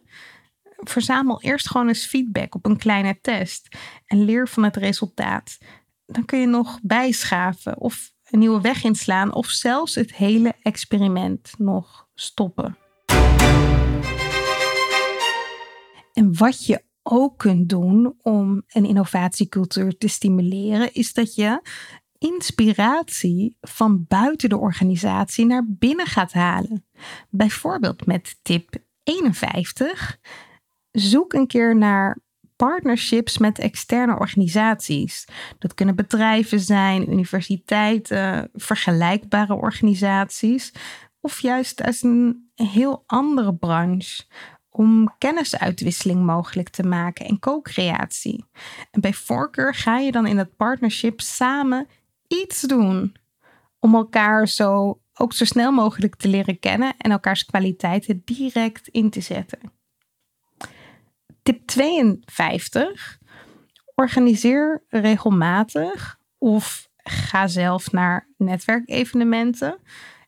[0.89, 5.57] verzamel eerst gewoon eens feedback op een kleine test en leer van het resultaat.
[6.05, 11.53] Dan kun je nog bijschaven of een nieuwe weg inslaan of zelfs het hele experiment
[11.57, 12.77] nog stoppen.
[16.13, 21.61] En wat je ook kunt doen om een innovatiecultuur te stimuleren, is dat je
[22.17, 26.85] inspiratie van buiten de organisatie naar binnen gaat halen.
[27.29, 30.19] Bijvoorbeeld met tip 51
[30.91, 32.17] zoek een keer naar
[32.55, 35.27] partnerships met externe organisaties.
[35.59, 40.73] Dat kunnen bedrijven zijn, universiteiten, vergelijkbare organisaties
[41.21, 44.23] of juist uit een heel andere branche
[44.73, 48.45] om kennisuitwisseling mogelijk te maken en co-creatie.
[48.91, 51.87] En bij voorkeur ga je dan in dat partnership samen
[52.27, 53.15] iets doen
[53.79, 59.09] om elkaar zo ook zo snel mogelijk te leren kennen en elkaars kwaliteiten direct in
[59.09, 59.59] te zetten.
[61.43, 63.19] Tip 52.
[63.95, 69.79] Organiseer regelmatig of ga zelf naar netwerkevenementen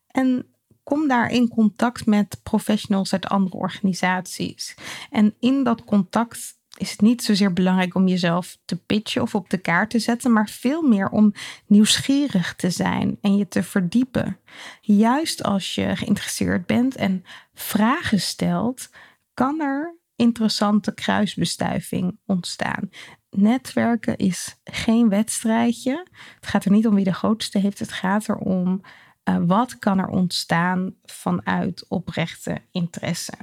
[0.07, 0.54] en
[0.85, 4.75] kom daar in contact met professionals uit andere organisaties.
[5.09, 9.49] En in dat contact is het niet zozeer belangrijk om jezelf te pitchen of op
[9.49, 11.33] de kaart te zetten, maar veel meer om
[11.65, 14.39] nieuwsgierig te zijn en je te verdiepen.
[14.81, 17.23] Juist als je geïnteresseerd bent en
[17.53, 18.89] vragen stelt,
[19.33, 22.89] kan er interessante kruisbestuiving ontstaan.
[23.29, 26.07] Netwerken is geen wedstrijdje.
[26.35, 27.79] Het gaat er niet om wie de grootste heeft.
[27.79, 28.81] Het gaat erom
[29.29, 33.33] uh, wat kan er ontstaan vanuit oprechte interesse.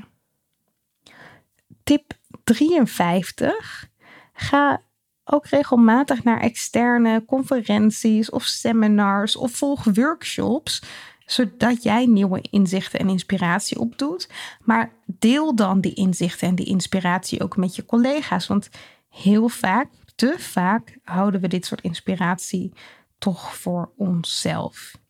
[1.83, 2.13] Tip
[2.45, 3.91] 53.
[4.33, 4.83] Ga
[5.25, 10.83] ook regelmatig naar externe conferenties of seminars of volg workshops
[11.27, 14.29] zodat jij nieuwe inzichten en inspiratie opdoet.
[14.61, 18.47] Maar deel dan die inzichten en die inspiratie ook met je collega's.
[18.47, 18.69] Want
[19.09, 22.73] heel vaak, te vaak, houden we dit soort inspiratie
[23.19, 25.01] toch voor onszelf.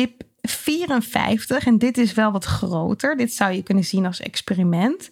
[0.00, 5.10] Tip 54, en dit is wel wat groter, dit zou je kunnen zien als experiment.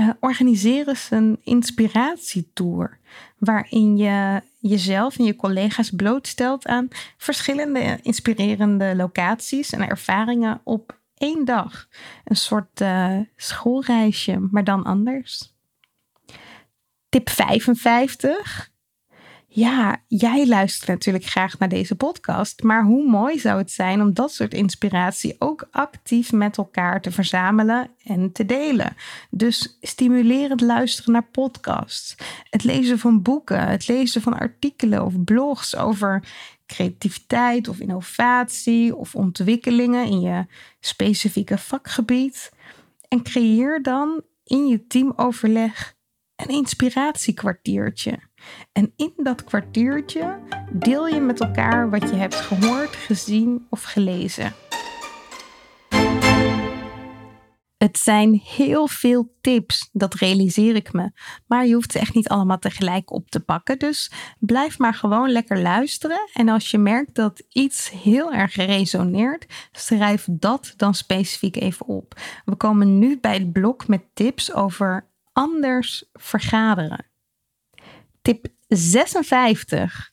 [0.00, 2.98] Uh, organiseer eens een inspiratietour.
[3.38, 11.44] Waarin je jezelf en je collega's blootstelt aan verschillende inspirerende locaties en ervaringen op één
[11.44, 11.88] dag.
[12.24, 15.54] Een soort uh, schoolreisje, maar dan anders.
[17.08, 18.70] Tip 55.
[19.50, 24.14] Ja, jij luistert natuurlijk graag naar deze podcast, maar hoe mooi zou het zijn om
[24.14, 28.96] dat soort inspiratie ook actief met elkaar te verzamelen en te delen.
[29.30, 32.16] Dus stimuleer het luisteren naar podcasts,
[32.50, 36.24] het lezen van boeken, het lezen van artikelen of blogs over
[36.66, 40.46] creativiteit of innovatie of ontwikkelingen in je
[40.80, 42.52] specifieke vakgebied.
[43.08, 45.96] En creëer dan in je teamoverleg
[46.36, 48.27] een inspiratiekwartiertje.
[48.72, 50.38] En in dat kwartiertje
[50.72, 54.52] deel je met elkaar wat je hebt gehoord, gezien of gelezen.
[57.78, 61.10] Het zijn heel veel tips, dat realiseer ik me.
[61.46, 63.78] Maar je hoeft ze echt niet allemaal tegelijk op te pakken.
[63.78, 66.30] Dus blijf maar gewoon lekker luisteren.
[66.32, 72.20] En als je merkt dat iets heel erg resoneert, schrijf dat dan specifiek even op.
[72.44, 77.06] We komen nu bij het blok met tips over anders vergaderen.
[78.28, 80.12] Tip 56.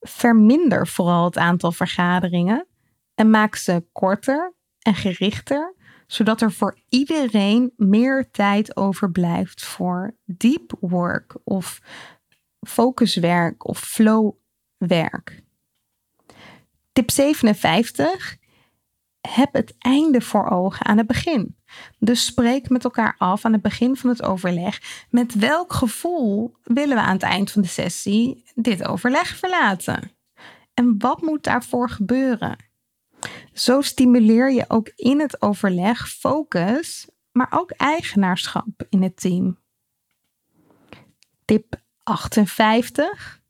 [0.00, 2.66] Verminder vooral het aantal vergaderingen
[3.14, 5.74] en maak ze korter en gerichter,
[6.06, 11.80] zodat er voor iedereen meer tijd overblijft voor deep work of
[12.60, 15.42] focuswerk of flowwerk.
[16.92, 18.36] Tip 57
[19.20, 21.56] heb het einde voor ogen aan het begin.
[21.98, 25.06] Dus spreek met elkaar af aan het begin van het overleg.
[25.10, 30.12] Met welk gevoel willen we aan het eind van de sessie dit overleg verlaten?
[30.74, 32.56] En wat moet daarvoor gebeuren?
[33.52, 39.58] Zo stimuleer je ook in het overleg focus, maar ook eigenaarschap in het team.
[41.44, 43.42] Tip 58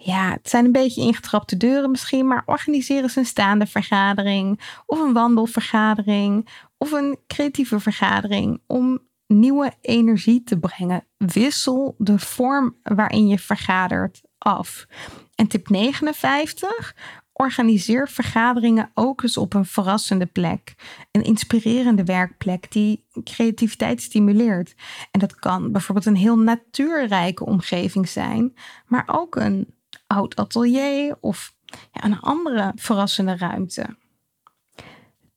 [0.00, 5.00] ja, het zijn een beetje ingetrapte deuren misschien, maar organiseer eens een staande vergadering of
[5.00, 6.48] een wandelvergadering
[6.78, 11.04] of een creatieve vergadering om nieuwe energie te brengen.
[11.16, 14.86] Wissel de vorm waarin je vergadert af.
[15.34, 16.94] En tip 59.
[17.32, 20.74] Organiseer vergaderingen ook eens op een verrassende plek.
[21.10, 24.74] Een inspirerende werkplek die creativiteit stimuleert.
[25.10, 28.54] En dat kan bijvoorbeeld een heel natuurrijke omgeving zijn,
[28.86, 29.74] maar ook een
[30.06, 31.54] oud atelier of
[31.92, 33.96] ja, een andere verrassende ruimte.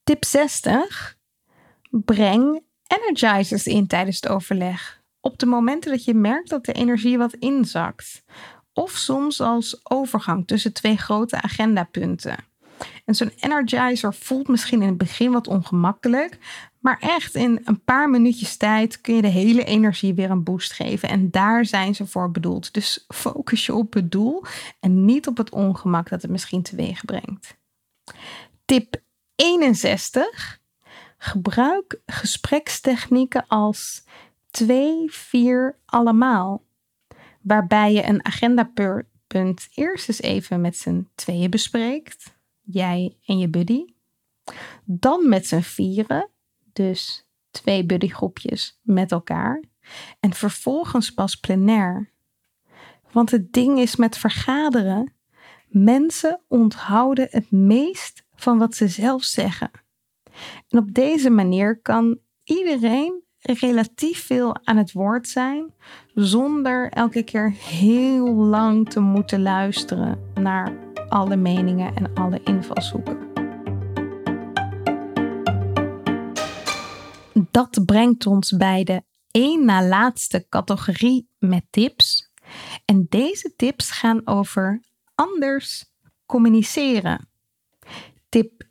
[0.04, 1.20] Tip 60.
[1.92, 5.02] Breng energizers in tijdens het overleg.
[5.20, 8.24] Op de momenten dat je merkt dat de energie wat inzakt.
[8.74, 12.36] Of soms als overgang tussen twee grote agendapunten.
[13.06, 16.38] En zo'n energizer voelt misschien in het begin wat ongemakkelijk,
[16.80, 20.74] maar echt in een paar minuutjes tijd kun je de hele energie weer een boost
[20.74, 21.10] geven.
[21.10, 22.74] En daar zijn ze voor bedoeld.
[22.74, 24.44] Dus focus je op het doel
[24.80, 27.58] en niet op het ongemak dat het misschien teweeg brengt.
[28.66, 28.96] Tip
[29.36, 30.61] 61.
[31.24, 34.04] Gebruik gesprekstechnieken als
[34.52, 36.64] 2, 4, allemaal.
[37.42, 42.38] Waarbij je een agendapunt eerst eens even met z'n tweeën bespreekt.
[42.62, 43.86] Jij en je buddy.
[44.84, 46.30] Dan met z'n vieren
[46.74, 49.64] dus twee buddygroepjes met elkaar.
[50.20, 52.12] En vervolgens pas plenair.
[53.12, 55.14] Want het ding is met vergaderen.
[55.68, 59.72] Mensen onthouden het meest van wat ze zelf zeggen.
[60.70, 65.74] En op deze manier kan iedereen relatief veel aan het woord zijn,
[66.14, 70.78] zonder elke keer heel lang te moeten luisteren naar
[71.10, 73.30] alle meningen en alle invalshoeken.
[77.52, 82.32] Dat brengt ons bij de één na laatste categorie met tips.
[82.86, 84.84] En deze tips gaan over
[85.16, 85.86] anders
[86.26, 87.30] communiceren.
[88.30, 88.64] Tip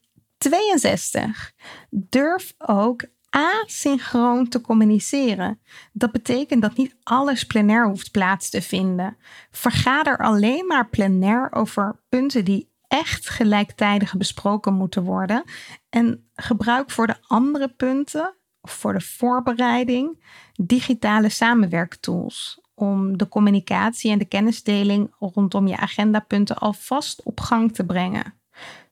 [0.48, 1.52] 62.
[1.90, 5.60] Durf ook asynchroon te communiceren.
[5.92, 9.16] Dat betekent dat niet alles plenair hoeft plaats te vinden.
[9.50, 15.44] Vergader alleen maar plenair over punten die echt gelijktijdig besproken moeten worden.
[15.88, 22.60] En gebruik voor de andere punten, of voor de voorbereiding, digitale samenwerktools.
[22.74, 28.34] Om de communicatie en de kennisdeling rondom je agendapunten alvast op gang te brengen.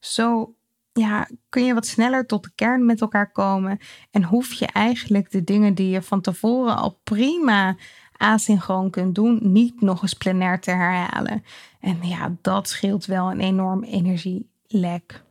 [0.01, 0.55] Zo
[0.99, 3.79] ja, kun je wat sneller tot de kern met elkaar komen.
[4.11, 7.77] En hoef je eigenlijk de dingen die je van tevoren al prima
[8.17, 11.45] asynchroon kunt doen, niet nog eens plenair te herhalen.
[11.81, 15.23] En ja, dat scheelt wel een enorm energielek.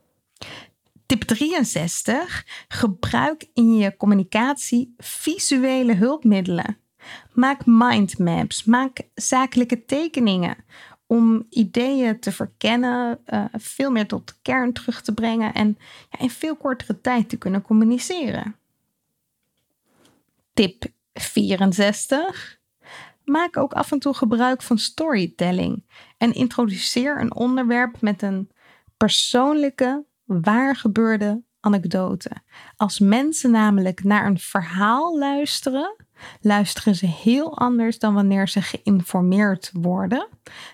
[1.06, 2.46] Tip 63.
[2.68, 6.78] Gebruik in je communicatie visuele hulpmiddelen.
[7.32, 10.56] Maak mindmaps, maak zakelijke tekeningen
[11.08, 15.78] om ideeën te verkennen, uh, veel meer tot de kern terug te brengen en
[16.10, 18.56] ja, in veel kortere tijd te kunnen communiceren.
[20.52, 22.58] Tip 64.
[23.24, 25.84] Maak ook af en toe gebruik van storytelling
[26.18, 28.50] en introduceer een onderwerp met een
[28.96, 32.30] persoonlijke, waar gebeurde anekdote.
[32.76, 35.96] Als mensen namelijk naar een verhaal luisteren,
[36.40, 40.28] luisteren ze heel anders dan wanneer ze geïnformeerd worden.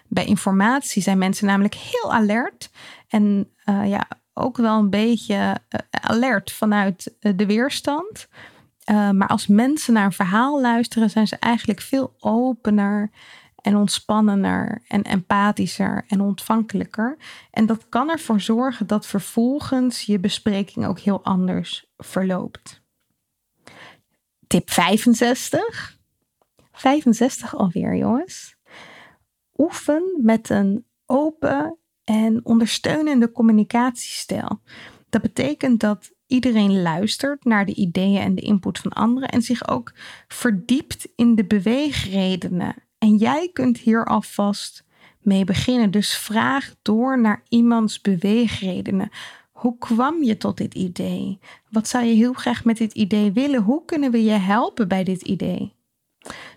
[0.09, 2.71] Bij informatie zijn mensen namelijk heel alert
[3.09, 8.29] en uh, ja, ook wel een beetje uh, alert vanuit uh, de weerstand.
[8.87, 13.11] maar als mensen naar een verhaal luisteren, zijn ze eigenlijk veel opener
[13.65, 17.17] en ontspannender en empathischer en ontvankelijker.
[17.51, 22.84] En dat kan ervoor zorgen dat vervolgens je bespreking ook heel anders verloopt.
[24.55, 25.99] Tip 65.
[26.73, 28.57] 65 alweer, jongens.
[29.57, 34.61] Oefen met een open en ondersteunende communicatiestijl.
[35.09, 39.69] Dat betekent dat iedereen luistert naar de ideeën en de input van anderen en zich
[39.69, 39.93] ook
[40.29, 42.75] verdiept in de beweegredenen.
[42.99, 44.85] En jij kunt hier alvast
[45.21, 45.91] mee beginnen.
[45.91, 49.11] Dus vraag door naar iemands beweegredenen.
[49.55, 51.39] Hoe kwam je tot dit idee?
[51.71, 53.63] Wat zou je heel graag met dit idee willen?
[53.63, 55.75] Hoe kunnen we je helpen bij dit idee?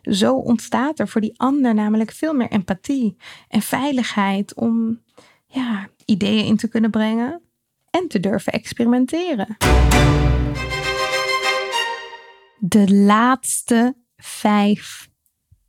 [0.01, 3.15] Zo ontstaat er voor die ander namelijk veel meer empathie
[3.47, 5.01] en veiligheid om
[5.47, 7.41] ja, ideeën in te kunnen brengen
[7.89, 9.57] en te durven experimenteren.
[12.59, 15.09] De laatste vijf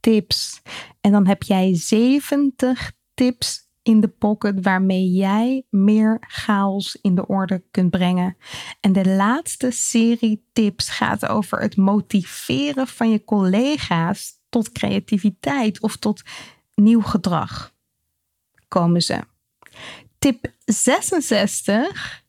[0.00, 0.62] tips.
[1.00, 7.26] En dan heb jij 70 tips in de pocket waarmee jij meer chaos in de
[7.26, 8.36] orde kunt brengen.
[8.80, 15.96] En de laatste serie tips gaat over het motiveren van je collega's tot creativiteit of
[15.96, 16.22] tot
[16.74, 17.74] nieuw gedrag.
[18.68, 19.20] Komen ze.
[20.18, 22.24] Tip 66.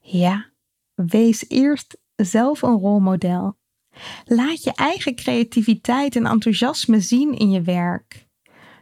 [0.00, 0.50] Ja,
[0.94, 3.56] wees eerst zelf een rolmodel.
[4.24, 8.27] Laat je eigen creativiteit en enthousiasme zien in je werk.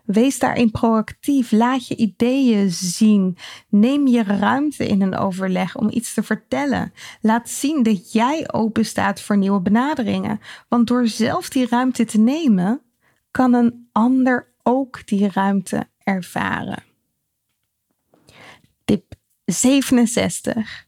[0.06, 1.52] Wees daarin proactief.
[1.52, 3.36] Laat je ideeën zien.
[3.68, 6.92] Neem je ruimte in een overleg om iets te vertellen.
[7.20, 10.40] Laat zien dat jij open staat voor nieuwe benaderingen.
[10.68, 12.82] Want door zelf die ruimte te nemen,
[13.30, 16.82] kan een ander ook die ruimte ervaren.
[18.84, 20.86] Tip 67.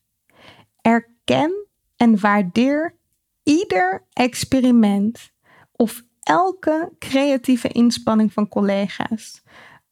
[0.81, 1.67] Erken
[1.97, 2.95] en waardeer
[3.43, 5.33] ieder experiment
[5.73, 9.43] of elke creatieve inspanning van collega's.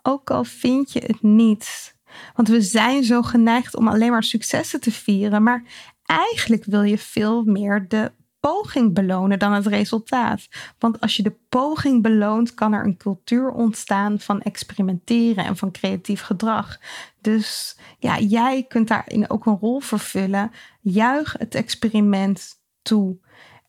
[0.03, 1.95] Ook al vind je het niet.
[2.35, 5.65] Want we zijn zo geneigd om alleen maar successen te vieren, maar
[6.07, 10.49] eigenlijk wil je veel meer de poging belonen dan het resultaat.
[10.79, 15.71] Want als je de poging beloont, kan er een cultuur ontstaan van experimenteren en van
[15.71, 16.79] creatief gedrag.
[17.21, 20.51] Dus ja, jij kunt daarin ook een rol vervullen.
[20.81, 23.17] Juich het experiment toe.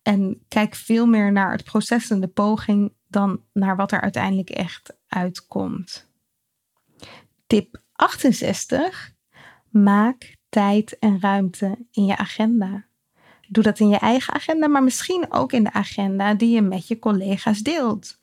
[0.07, 4.49] En kijk veel meer naar het proces en de poging dan naar wat er uiteindelijk
[4.49, 6.09] echt uitkomt.
[7.47, 9.13] Tip 68.
[9.69, 12.85] Maak tijd en ruimte in je agenda.
[13.47, 16.87] Doe dat in je eigen agenda, maar misschien ook in de agenda die je met
[16.87, 18.19] je collega's deelt.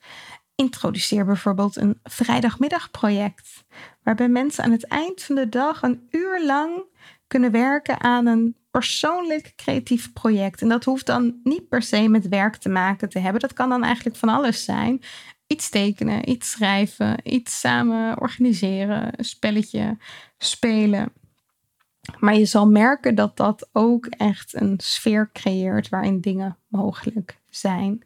[0.55, 3.65] Introduceer bijvoorbeeld een vrijdagmiddagproject,
[4.03, 6.83] waarbij mensen aan het eind van de dag een uur lang
[7.27, 10.61] kunnen werken aan een persoonlijk creatief project.
[10.61, 13.41] En dat hoeft dan niet per se met werk te maken te hebben.
[13.41, 15.01] Dat kan dan eigenlijk van alles zijn.
[15.47, 19.97] Iets tekenen, iets schrijven, iets samen organiseren, een spelletje
[20.37, 21.13] spelen.
[22.19, 28.05] Maar je zal merken dat dat ook echt een sfeer creëert waarin dingen mogelijk zijn.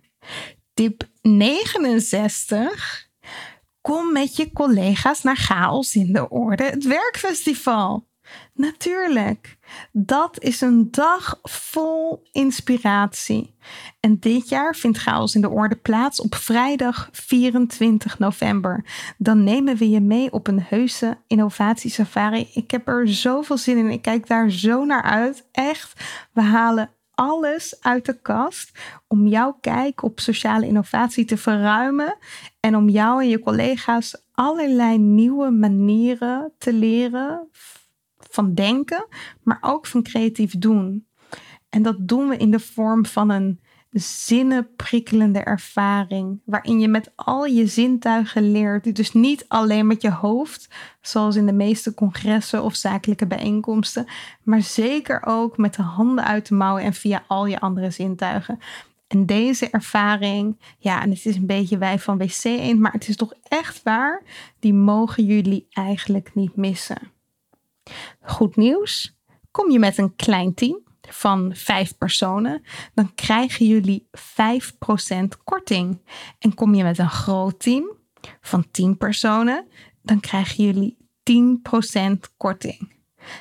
[0.73, 3.07] Tip 69.
[3.81, 8.08] Kom met je collega's naar Chaos in de Orde, het werkfestival.
[8.53, 9.57] Natuurlijk,
[9.91, 13.55] dat is een dag vol inspiratie.
[13.99, 18.85] En dit jaar vindt Chaos in de Orde plaats op vrijdag 24 november.
[19.17, 22.49] Dan nemen we je mee op een heuse innovatiesafari.
[22.53, 23.89] Ik heb er zoveel zin in.
[23.89, 25.47] Ik kijk daar zo naar uit.
[25.51, 26.03] Echt,
[26.33, 28.71] we halen alles uit de kast
[29.07, 32.17] om jouw kijk op sociale innovatie te verruimen
[32.59, 37.49] en om jou en je collega's allerlei nieuwe manieren te leren
[38.29, 39.07] van denken,
[39.43, 41.07] maar ook van creatief doen.
[41.69, 43.59] En dat doen we in de vorm van een
[43.91, 50.69] zinnenprikkelende ervaring, waarin je met al je zintuigen leert, dus niet alleen met je hoofd,
[51.01, 54.05] zoals in de meeste congressen of zakelijke bijeenkomsten,
[54.43, 58.59] maar zeker ook met de handen uit de mouwen en via al je andere zintuigen.
[59.07, 63.07] En deze ervaring, ja, en het is een beetje wij van WC Eend, maar het
[63.07, 64.23] is toch echt waar,
[64.59, 67.11] die mogen jullie eigenlijk niet missen.
[68.21, 69.17] Goed nieuws,
[69.51, 72.61] kom je met een klein team, van vijf personen,
[72.93, 74.21] dan krijgen jullie 5%
[75.43, 76.01] korting.
[76.39, 77.97] En kom je met een groot team
[78.41, 79.67] van 10 personen,
[80.01, 82.93] dan krijgen jullie 10% korting.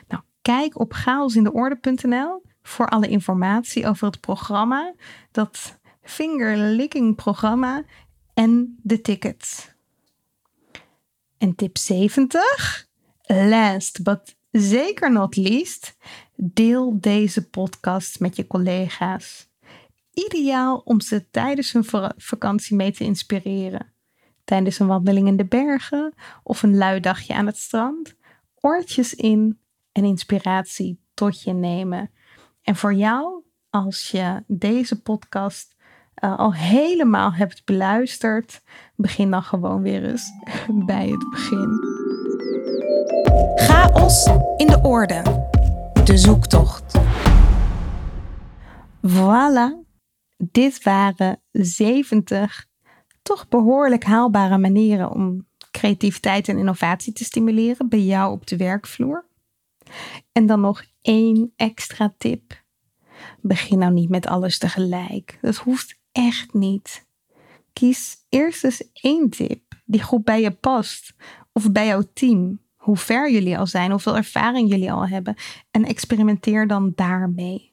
[0.09, 4.95] Nou, kijk op chaosindeorde.nl voor alle informatie over het programma,
[5.31, 7.85] dat fingerlicking programma
[8.35, 9.77] en de tickets.
[11.39, 12.87] En tip 70,
[13.27, 15.97] last but zeker not least,
[16.37, 19.49] deel deze podcast met je collega's.
[20.13, 21.85] Ideaal om ze tijdens hun
[22.17, 23.93] vakantie mee te inspireren.
[24.45, 28.15] Tijdens een wandeling in de bergen of een lui dagje aan het strand.
[28.55, 29.59] Oortjes in
[29.93, 32.11] en inspiratie tot je nemen.
[32.63, 35.77] En voor jou, als je deze podcast
[36.25, 38.63] uh, al helemaal hebt beluisterd,
[38.97, 40.31] begin dan gewoon weer eens
[40.87, 42.07] bij het begin.
[43.55, 44.27] Chaos
[44.57, 45.23] in de orde.
[46.05, 46.99] De zoektocht.
[49.07, 49.87] Voilà,
[50.37, 52.67] dit waren 70
[53.23, 59.27] toch behoorlijk haalbare manieren om creativiteit en innovatie te stimuleren bij jou op de werkvloer.
[60.33, 62.63] En dan nog één extra tip.
[63.41, 65.39] Begin nou niet met alles tegelijk.
[65.41, 67.07] Dat hoeft echt niet.
[67.73, 71.15] Kies eerst eens één tip die goed bij je past
[71.53, 75.35] of bij jouw team hoe ver jullie al zijn, hoeveel ervaring jullie al hebben.
[75.71, 77.73] En experimenteer dan daarmee.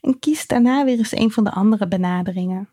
[0.00, 2.68] En kies daarna weer eens een van de andere benaderingen.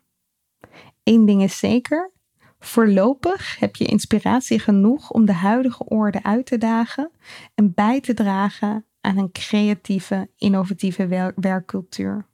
[1.02, 2.12] Eén ding is zeker.
[2.58, 7.10] Voorlopig heb je inspiratie genoeg om de huidige orde uit te dagen
[7.54, 12.26] en bij te dragen aan een creatieve, innovatieve werkcultuur.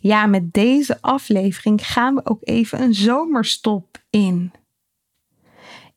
[0.00, 4.52] Ja, met deze aflevering gaan we ook even een zomerstop in.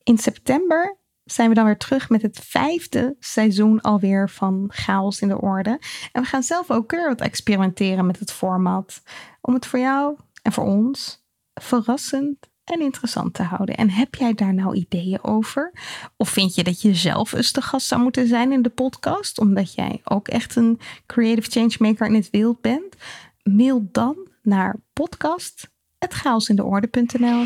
[0.03, 0.97] In september
[1.27, 5.79] zijn we dan weer terug met het vijfde seizoen alweer van Chaos in de Orde.
[6.11, 9.01] En we gaan zelf ook weer wat experimenteren met het format.
[9.41, 13.75] Om het voor jou en voor ons verrassend en interessant te houden.
[13.75, 15.73] En heb jij daar nou ideeën over?
[16.17, 19.39] Of vind je dat je zelf eens de gast zou moeten zijn in de podcast?
[19.39, 22.95] Omdat jij ook echt een creative changemaker in het wild bent?
[23.43, 27.45] Mail dan naar podcast.chaosindeorde.nl